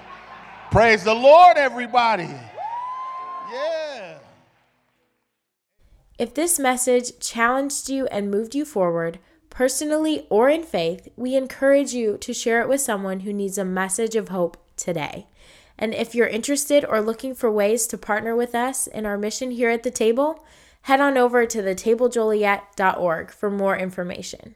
Praise 0.70 1.04
the 1.04 1.14
Lord, 1.14 1.56
everybody. 1.56 2.28
Yeah. 3.50 4.18
If 6.18 6.34
this 6.34 6.58
message 6.58 7.18
challenged 7.18 7.88
you 7.88 8.06
and 8.08 8.30
moved 8.30 8.54
you 8.54 8.66
forward, 8.66 9.20
personally 9.48 10.26
or 10.28 10.50
in 10.50 10.64
faith, 10.64 11.08
we 11.16 11.34
encourage 11.34 11.94
you 11.94 12.18
to 12.18 12.34
share 12.34 12.60
it 12.60 12.68
with 12.68 12.82
someone 12.82 13.20
who 13.20 13.32
needs 13.32 13.56
a 13.56 13.64
message 13.64 14.16
of 14.16 14.28
hope 14.28 14.58
today. 14.76 15.28
And 15.78 15.94
if 15.94 16.14
you're 16.14 16.26
interested 16.26 16.84
or 16.84 17.00
looking 17.00 17.34
for 17.34 17.50
ways 17.50 17.86
to 17.88 17.98
partner 17.98 18.34
with 18.34 18.54
us 18.54 18.86
in 18.86 19.06
our 19.06 19.18
mission 19.18 19.50
here 19.50 19.70
at 19.70 19.82
the 19.82 19.90
table, 19.90 20.44
head 20.82 21.00
on 21.00 21.18
over 21.18 21.46
to 21.46 21.62
thetablejoliet.org 21.62 23.30
for 23.30 23.50
more 23.50 23.76
information. 23.76 24.54